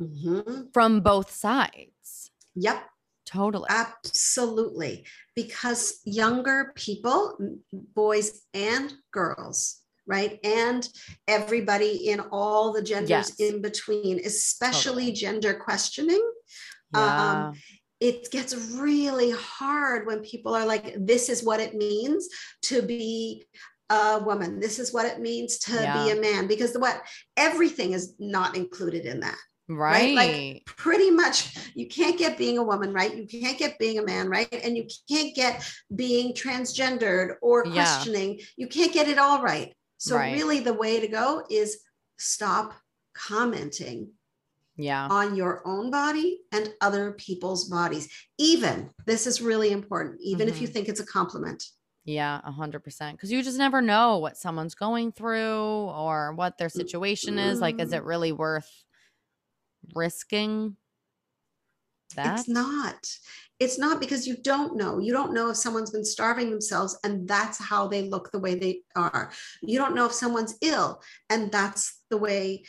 [0.00, 0.72] Mhm.
[0.72, 2.30] from both sides.
[2.54, 2.88] Yep.
[3.26, 3.66] Totally.
[3.70, 5.06] Absolutely.
[5.34, 7.36] Because younger people,
[7.72, 10.38] boys and girls, right?
[10.44, 10.86] And
[11.26, 13.40] everybody in all the genders Yes.
[13.40, 16.22] in between, especially gender questioning.
[16.92, 17.48] yeah.
[17.48, 17.54] Um,
[18.00, 22.28] it gets really hard when people are like, this is what it means
[22.62, 23.44] to be
[23.88, 24.60] a woman.
[24.60, 26.04] This is what it means to Yeah.
[26.04, 26.46] be a man.
[26.46, 27.02] Because the what
[27.36, 30.14] everything is not included in that right.
[30.14, 30.14] right?
[30.14, 33.14] Like pretty much you can't get being a woman, right?
[33.14, 34.48] You can't get being a man, right?
[34.52, 37.72] And you can't get being transgendered or Yeah.
[37.72, 38.40] questioning.
[38.56, 39.74] You can't get it all right.
[39.98, 40.32] So Right.
[40.34, 41.78] really the way to go is
[42.18, 42.74] stop
[43.14, 44.10] commenting
[44.76, 45.06] yeah.
[45.08, 48.08] on your own body and other people's bodies.
[48.38, 50.72] Even this is really important, even if you Mhm.
[50.72, 51.64] think it's a compliment.
[52.04, 53.16] Yeah, a hundred percent.
[53.16, 57.60] Because you just never know what someone's going through or what their situation is.
[57.62, 58.06] Like, is it Mm.
[58.06, 58.70] really worth
[59.94, 60.76] risking
[62.16, 62.40] that?
[62.40, 63.06] It's not.
[63.60, 64.98] It's not because you don't know.
[64.98, 68.56] You don't know if someone's been starving themselves and that's how they look the way
[68.56, 69.30] they are.
[69.62, 72.64] You don't know if someone's ill and that's the way,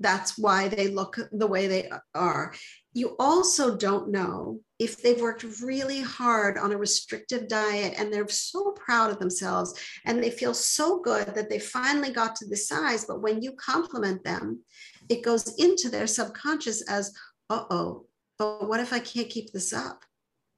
[0.00, 2.54] that's why they look the way they are.
[2.92, 8.28] You also don't know if they've worked really hard on a restrictive diet and they're
[8.28, 12.56] so proud of themselves and they feel so good that they finally got to the
[12.56, 13.04] size.
[13.04, 14.60] But when you compliment them,
[15.08, 17.12] it goes into their subconscious as,
[17.50, 18.06] uh oh,
[18.38, 20.04] but what if I can't keep this up?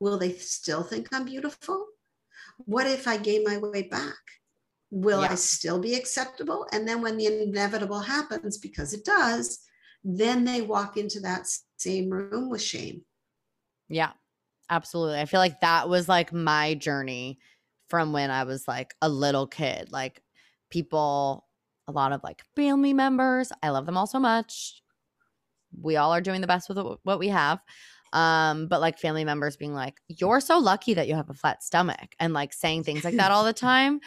[0.01, 1.86] Will they still think I'm beautiful?
[2.59, 4.14] What if I gain my weight back?
[4.90, 5.32] Will Yeah.
[5.32, 6.66] I still be acceptable?
[6.72, 9.59] And then when the inevitable happens, because it does,
[10.05, 13.03] then they walk into that same room with shame.
[13.88, 14.12] Yeah,
[14.70, 15.18] absolutely.
[15.20, 17.38] I feel like that was like my journey
[17.88, 19.90] from when I was like a little kid.
[19.90, 20.22] Like
[20.70, 21.45] people,
[21.89, 24.82] a lot of like family members, I love them all so much.
[25.80, 27.61] We all are doing the best with what- we have.
[28.12, 31.62] Um, but like family members being like, You're so lucky that you have a flat
[31.62, 34.01] stomach, and like saying things like that all the time.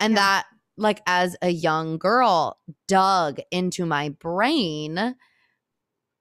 [0.00, 0.20] And Yeah.
[0.20, 0.46] that,
[0.76, 5.14] like, as a young girl, dug into my brain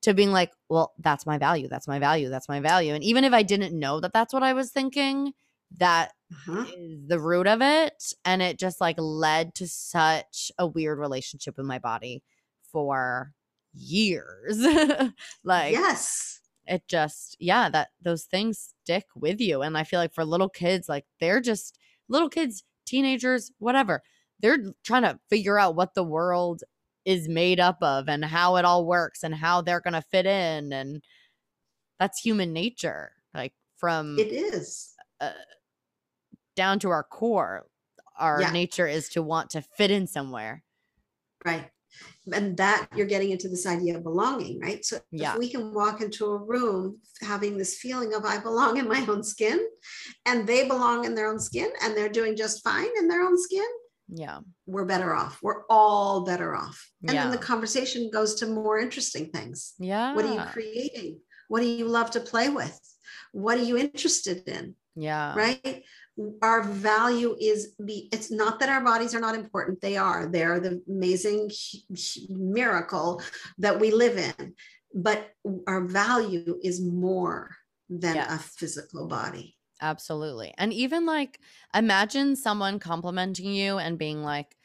[0.03, 1.67] to being like, well, that's my value.
[1.67, 2.29] That's my value.
[2.29, 2.93] That's my value.
[2.93, 5.34] And even if I didn't know that that's what I was thinking,
[5.78, 6.65] that Uh-huh.
[6.78, 8.13] is the root of it.
[8.26, 12.24] And it just like led to such a weird relationship with my body
[12.71, 13.34] for
[13.74, 14.57] years.
[15.43, 16.39] like, yes.
[16.65, 19.61] it just, yeah, that those things stick with you.
[19.61, 21.78] And I feel like for little kids, like they're just
[22.09, 24.03] little kids, teenagers, whatever,
[24.39, 26.63] they're trying to figure out what the world
[27.05, 30.26] is made up of and how it all works and how they're going to fit
[30.26, 30.71] in.
[30.74, 31.03] And
[31.99, 33.11] that's human nature.
[33.34, 34.93] Like from It is.
[36.56, 37.68] Down to our core,
[38.18, 38.51] our Yeah.
[38.51, 40.64] nature is to want to fit in somewhere.
[41.45, 41.70] Right.
[42.32, 44.84] And that you're getting into this idea of belonging, right?
[44.84, 45.34] So Yeah.
[45.34, 49.06] if we can walk into a room having this feeling of I belong in my
[49.06, 49.60] own skin
[50.26, 53.38] and they belong in their own skin and they're doing just fine in their own
[53.38, 53.68] skin,
[54.08, 54.39] Yeah.
[54.66, 55.41] we're better off.
[55.43, 56.91] We're all better off.
[57.08, 59.74] And then the conversation goes to more interesting things.
[59.78, 60.16] Yeah.
[60.16, 61.20] What are you creating?
[61.47, 62.80] What do you love to play with?
[63.34, 64.76] What are you interested in?
[64.95, 65.36] Yeah.
[65.36, 65.84] Right?
[66.41, 69.82] Our value is the, it's not that our bodies are not important.
[69.82, 70.28] They are.
[70.28, 71.49] They're the amazing
[72.30, 73.22] miracle
[73.57, 74.53] that we live in.
[74.93, 75.32] But
[75.68, 77.55] our value is more
[77.89, 79.57] than a physical body.
[79.82, 80.53] Absolutely.
[80.57, 81.39] And even like
[81.74, 84.55] imagine someone complimenting you and being like,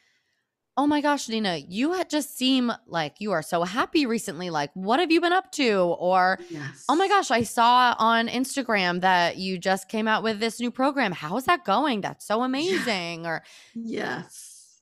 [0.79, 4.49] Oh my gosh, Nina, you had just seem like you are so happy recently.
[4.49, 5.73] Like, what have you been up to?
[5.99, 6.85] Or, Yes.
[6.87, 10.71] oh my gosh, I saw on Instagram that you just came out with this new
[10.71, 11.11] program.
[11.11, 11.99] How's that going?
[11.99, 13.25] That's so amazing.
[13.27, 13.43] Or
[13.75, 14.79] Yes.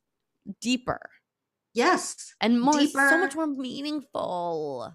[0.62, 1.10] deeper
[1.74, 2.32] Yes.
[2.42, 4.94] and more, so much more meaningful.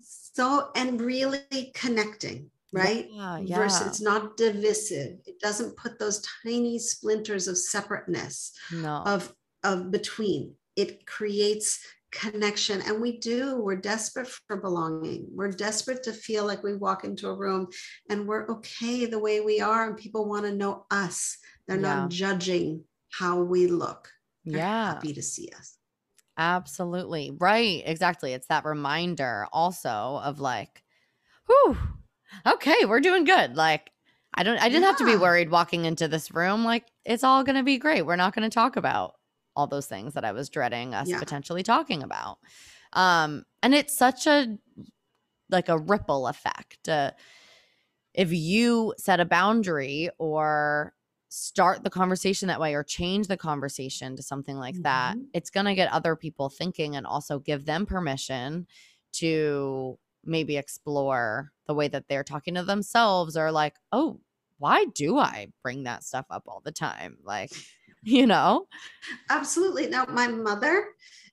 [0.00, 3.10] So, and really connecting, right?
[3.12, 3.40] Yeah.
[3.40, 3.56] Yeah.
[3.58, 5.18] Versus it's not divisive.
[5.26, 9.02] It doesn't put those tiny splinters of separateness no.
[9.04, 10.54] of of between.
[10.76, 16.60] It creates connection and we do we're desperate for belonging we're desperate to feel like
[16.64, 17.68] we walk into a room
[18.08, 21.38] and we're okay the way we are and people want to know us
[21.68, 22.00] they're Yeah.
[22.00, 22.82] not judging
[23.12, 24.10] how we look
[24.44, 24.94] they're yeah.
[24.94, 25.78] happy to see us
[26.40, 27.36] Absolutely.
[27.38, 27.82] Right.
[27.84, 28.32] Exactly.
[28.32, 30.82] It's that reminder also of like,
[31.46, 31.76] whew,
[32.46, 33.56] okay, we're doing good.
[33.56, 33.90] Like,
[34.32, 36.64] I don't, I didn't have to be worried walking into this room.
[36.64, 38.06] Like, it's all going to be great.
[38.06, 39.16] We're not going to talk about
[39.56, 41.18] all those things that I was dreading us Yeah.
[41.18, 42.38] potentially talking about.
[42.92, 44.56] Um, and it's such a,
[45.50, 46.88] like a ripple effect.
[46.88, 47.12] Uh,
[48.14, 50.94] if you set a boundary or
[51.28, 55.26] start the conversation that way or change the conversation to something like that, Mhm.
[55.32, 58.66] it's going to get other people thinking and also give them permission
[59.12, 64.20] to maybe explore the way that they're talking to themselves or like, oh,
[64.58, 67.16] why do I bring that stuff up all the time?
[67.22, 67.52] Like,
[68.02, 68.66] you know?
[69.28, 69.88] absolutely.
[69.88, 70.86] Now my mother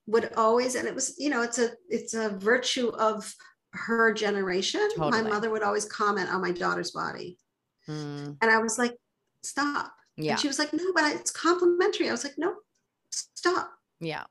[0.08, 3.34] would always and it was you know it's a it's a virtue of
[3.72, 4.88] her generation.
[4.98, 7.38] My mother would always comment on my daughter's body.
[7.88, 8.96] Mm, and i was like
[9.44, 9.94] stop.
[10.18, 10.32] Yeah.
[10.32, 12.10] and she was like no but it's complimentary.
[12.10, 12.56] I was like no
[13.12, 13.72] stop.
[14.00, 14.24] Yeah.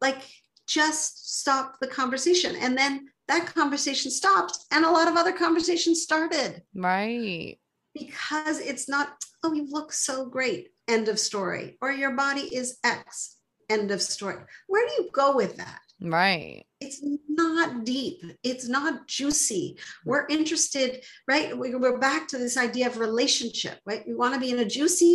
[0.00, 0.22] like
[0.68, 2.56] just stop the conversation.
[2.56, 6.62] And then that conversation stopped and a lot of other conversations started.
[6.74, 7.58] Right.
[7.94, 12.78] because it's not oh you look so great end of story or your body is
[12.84, 13.36] x
[13.70, 14.36] end of story.
[14.66, 15.80] Where do you go with that?
[16.04, 16.64] Right.
[16.80, 18.18] it's not deep.
[18.42, 19.78] It's not juicy.
[20.04, 20.88] We're interested
[21.32, 21.56] right?
[21.56, 24.02] We- we're back to this idea of relationship right?
[24.08, 25.14] We want to be in a juicy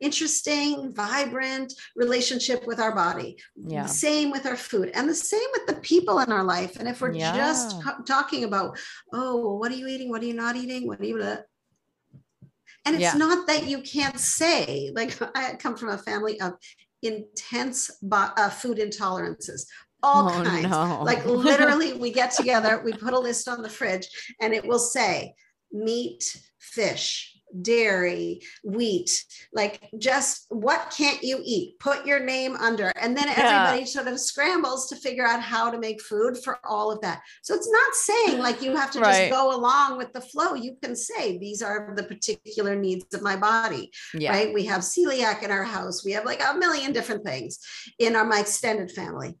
[0.00, 3.30] interesting vibrant relationship with our body.
[3.74, 3.86] Yeah.
[3.86, 6.72] same with our food and the same with the people in our life.
[6.78, 7.82] And if we're just Yeah.
[7.84, 8.68] co- talking about
[9.12, 10.08] oh what are you eating?
[10.10, 10.82] What are you not eating?
[10.88, 11.18] What are you?
[12.84, 13.14] And it's Yeah.
[13.14, 16.54] not that you can't say like i come from a family of
[17.02, 19.66] intense bo- uh, food intolerances
[20.02, 21.02] all oh, kinds no.
[21.02, 24.08] like literally we get together we put a list on the fridge
[24.40, 25.34] and it will say
[25.72, 26.24] meat
[26.58, 31.78] fish dairy wheat like just what can't you eat?
[31.78, 32.92] Put your name under.
[33.00, 33.34] And then Yeah.
[33.36, 37.22] everybody sort of scrambles to figure out how to make food for all of that.
[37.42, 39.28] So it's not saying like you have to Right.
[39.28, 40.54] just go along with the flow.
[40.54, 44.32] You can say these are the particular needs of my body yeah.
[44.32, 44.52] right?
[44.54, 46.04] We have celiac in our house.
[46.04, 47.58] We have like a million different things
[47.98, 49.38] in our my extended family.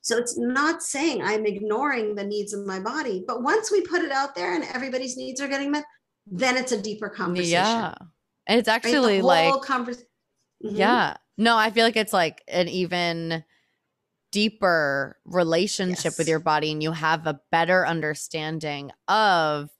[0.00, 4.02] So it's not saying I'm ignoring the needs of my body, but once we put
[4.02, 5.84] it out there and everybody's needs are getting met,
[6.30, 7.52] then it's a deeper conversation.
[7.52, 7.94] Yeah.
[8.46, 8.74] And it's right?
[8.76, 10.04] Actually like, whole convers-
[10.64, 10.76] Mhm.
[10.76, 11.16] yeah.
[11.36, 13.44] No, I feel like it's like an even
[14.32, 19.70] deeper relationship with your body and you have a better understanding of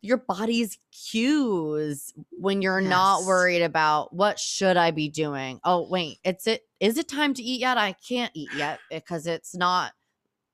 [0.00, 5.60] your body's cues when you're not worried about what should I be doing?
[5.64, 7.76] Oh, wait, it's it is it time to eat yet?
[7.78, 9.92] I can't eat yet because it's not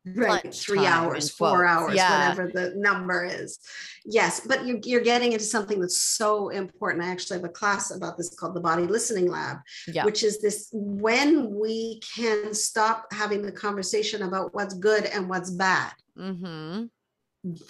[0.06, 2.28] right three hours four hours Yeah.
[2.28, 3.58] whatever the number is
[4.04, 7.90] yes but you're, you're getting into something that's so important i actually have a class
[7.90, 10.04] about this called the body listening lab yeah.
[10.04, 15.50] which is this when we can stop having the conversation about what's good and what's
[15.50, 16.84] bad mm-hmm.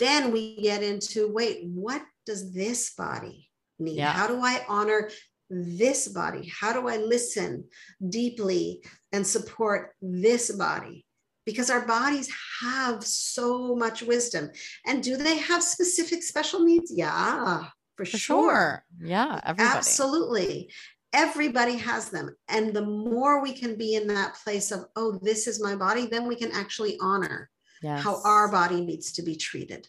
[0.00, 4.10] then we get into wait what does this body need Yeah.
[4.10, 5.08] how do i honor
[5.50, 7.64] this body how do i listen
[8.08, 8.82] deeply
[9.12, 11.03] and support this body
[11.46, 12.30] because our bodies
[12.62, 14.50] have so much wisdom
[14.86, 17.64] and do they have specific special needs yeah
[17.96, 18.50] for, For sure.
[18.50, 18.84] sure.
[19.00, 19.40] Yeah.
[19.44, 19.76] Everybody.
[19.76, 20.72] Absolutely.
[21.12, 22.34] Everybody has them.
[22.48, 26.06] And the more we can be in that place of, oh, this is my body,
[26.06, 27.50] then we can actually honor
[27.82, 28.02] Yes.
[28.02, 29.86] how our body needs to be treated.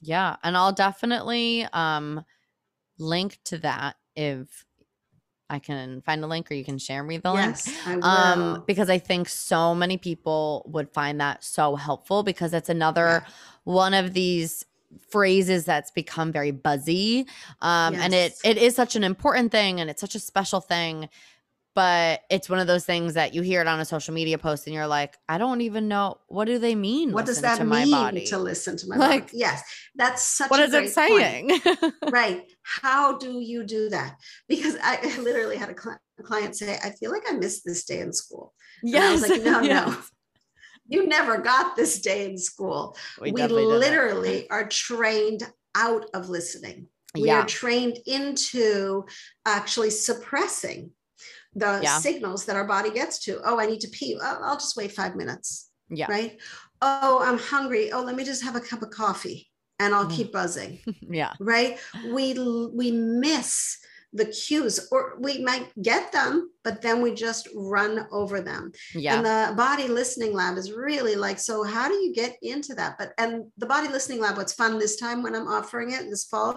[0.00, 2.24] Yeah, and I'll definitely um
[2.98, 4.64] link to that if
[5.48, 7.86] I can find a link or you can share me the yes, link.
[7.86, 8.04] I will.
[8.04, 13.22] Um, because I think so many people would find that so helpful because it's another
[13.24, 13.32] Yeah.
[13.64, 14.64] one of these
[15.08, 17.26] phrases that's become very buzzy.
[17.60, 21.08] Um, and it it is such an important thing and it's such a special thing.
[21.76, 24.66] But it's one of those things that you hear it on a social media post
[24.66, 27.12] and you're like, I don't even know what do they mean.
[27.12, 29.38] what does that mean to listen to my Like, body?
[29.38, 29.62] Yes,
[29.94, 30.50] that's such.
[30.50, 31.60] what a is it saying?
[32.10, 34.16] right how do you do that
[34.48, 38.00] because i literally had a cli- client say i feel like i missed this day
[38.00, 38.52] in school
[38.82, 39.96] And I was like, no, no.
[40.88, 43.56] you never got this day in school we, didn't.
[43.56, 45.42] literally are trained
[45.74, 47.40] out of listening we yeah.
[47.42, 49.04] are trained into
[49.46, 50.90] actually suppressing
[51.56, 51.98] the Yeah.
[51.98, 54.92] signals that our body gets to oh i need to pee oh, i'll just wait
[54.92, 56.06] five minutes Yeah.
[56.16, 56.38] right
[56.82, 59.40] oh i'm hungry oh let me just have a cup of coffee
[59.80, 60.16] and i'll Mm.
[60.16, 60.72] keep buzzing
[61.20, 61.32] yeah.
[61.40, 61.78] right
[62.14, 62.24] we
[62.80, 62.88] we
[63.26, 63.78] miss
[64.12, 66.32] the cues or we might get them
[66.66, 68.62] but then we just run over them
[68.94, 69.14] Yeah.
[69.16, 72.92] and the body listening lab is really like so how do you get into that
[72.98, 76.24] but and the body listening lab what's fun this time when i'm offering it this
[76.32, 76.54] fall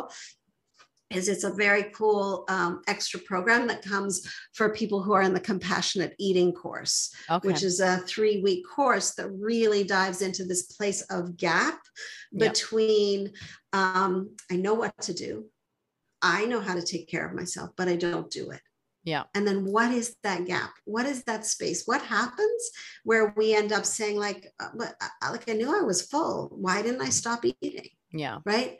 [1.11, 5.33] is it's a very cool um, extra program that comes for people who are in
[5.33, 7.47] the compassionate eating course okay.
[7.47, 11.79] which is a three week course that really dives into this place of gap
[12.31, 12.53] Yep.
[12.53, 13.33] between
[13.73, 15.45] um, I know what to do,
[16.21, 18.61] I know how to take care of myself, but I don't do it.
[19.03, 19.23] Yeah.
[19.33, 20.71] And then what is that gap?
[20.85, 21.83] What is that space?
[21.85, 22.71] What happens
[23.03, 24.69] where we end up saying like, uh,
[25.21, 26.49] I- like I knew I was full.
[26.51, 27.89] Why didn't I stop eating?
[28.11, 28.39] yeah.
[28.45, 28.77] right?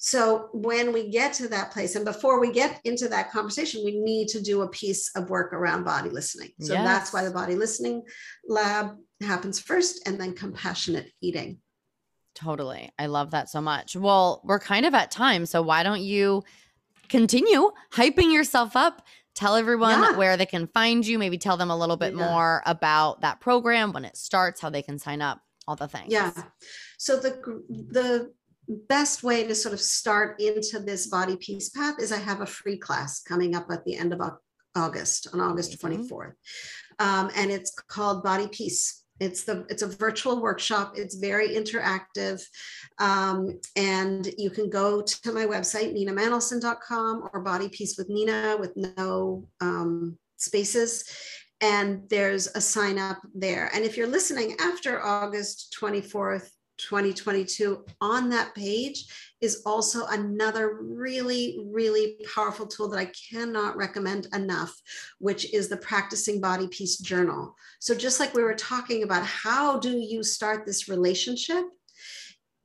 [0.00, 3.98] So when we get to that place, and before we get into that conversation, we
[3.98, 6.50] need to do a piece of work around body listening.
[6.60, 8.04] So that's why the body listening
[8.46, 11.58] lab happens first, and then compassionate eating.
[12.36, 12.92] Totally.
[12.96, 13.96] I love that so much.
[13.96, 15.44] Well, we're kind of at time.
[15.46, 16.44] So why don't you
[17.08, 19.04] continue hyping yourself up?
[19.34, 20.16] Tell everyone Yeah.
[20.16, 21.18] where they can find you.
[21.18, 22.24] Maybe tell them a little bit Yeah.
[22.30, 26.12] more about that program, when it starts, how they can sign up, all the things.
[26.12, 26.30] Yeah.
[26.98, 27.30] So the
[27.68, 28.32] the
[28.68, 32.46] best way to sort of start into this body peace path is I have a
[32.46, 34.20] free class coming up at the end of
[34.74, 36.32] August on August 24th.
[36.98, 39.04] Um, and it's called Body Peace.
[39.20, 40.92] It's the it's a virtual workshop.
[40.96, 42.40] It's very interactive.
[43.00, 48.72] Um, and you can go to my website, ninamanolson.com or Body Peace with Nina with
[48.76, 51.04] no um, spaces
[51.60, 53.70] and there's a sign up there.
[53.74, 56.48] And if you're listening after August 24th,
[56.78, 59.04] 2022, on that page
[59.40, 64.74] is also another really, really powerful tool that I cannot recommend enough,
[65.18, 67.54] which is the Practicing Body Peace Journal.
[67.78, 71.64] So, just like we were talking about, how do you start this relationship?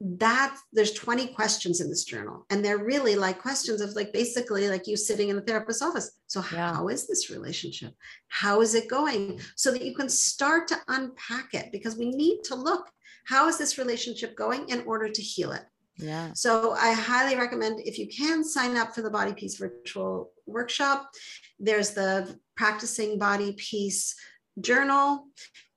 [0.06, 4.68] that there's 20 questions in this journal and they're really like questions of like basically
[4.68, 6.74] like you sitting in the therapist's office so Yeah.
[6.74, 7.94] how is this relationship
[8.28, 12.44] how is it going so that you can start to unpack it because we need
[12.46, 12.90] to look
[13.26, 15.64] how is this relationship going in order to heal it
[15.98, 16.34] Yeah.
[16.34, 21.10] so I highly recommend if you can sign up for the Body Peace virtual workshop.
[21.60, 24.16] There's the Practicing Body Peace
[24.60, 25.28] journal,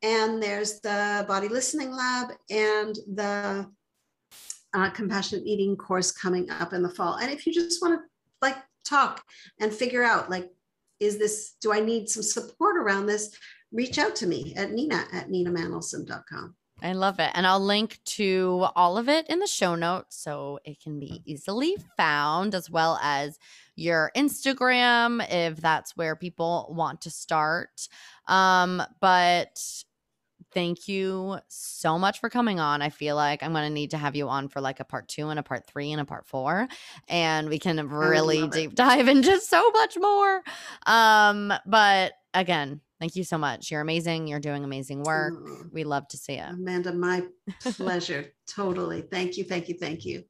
[0.03, 3.67] and there's the Body Listening Lab, and the
[4.75, 7.17] uh, Compassionate Eating course coming up in the fall.
[7.17, 8.05] And if you just want to
[8.43, 9.23] like talk
[9.61, 10.51] and figure out like,
[11.01, 13.37] is this, do I need some support around this?
[13.73, 16.55] Reach out to me at nina at ninamanolson.com.
[16.87, 17.33] I love it.
[17.35, 21.21] And I'll link to all of it in the show notes so it can be
[21.25, 23.41] easily found, as well as
[23.75, 27.89] your Instagram if that's where people want to start.
[28.29, 29.61] Um, but
[30.53, 32.83] thank you so much for coming on.
[32.83, 35.09] I feel like I'm going to need to have you on for like a part
[35.09, 36.69] two and a part three and a part four.
[37.09, 38.61] And we can really love it.
[38.61, 40.41] deep dive into so much more.
[40.87, 43.71] Um, but again, thank you so much.
[43.71, 44.27] You're amazing.
[44.27, 45.35] You're doing amazing work.
[45.37, 45.63] Oh.
[45.73, 46.49] We love to see it.
[46.51, 47.23] Amanda, my
[47.61, 48.27] pleasure.
[48.49, 49.03] totally.
[49.03, 49.45] Thank you.
[49.45, 49.77] Thank you.
[49.79, 50.25] Thank you.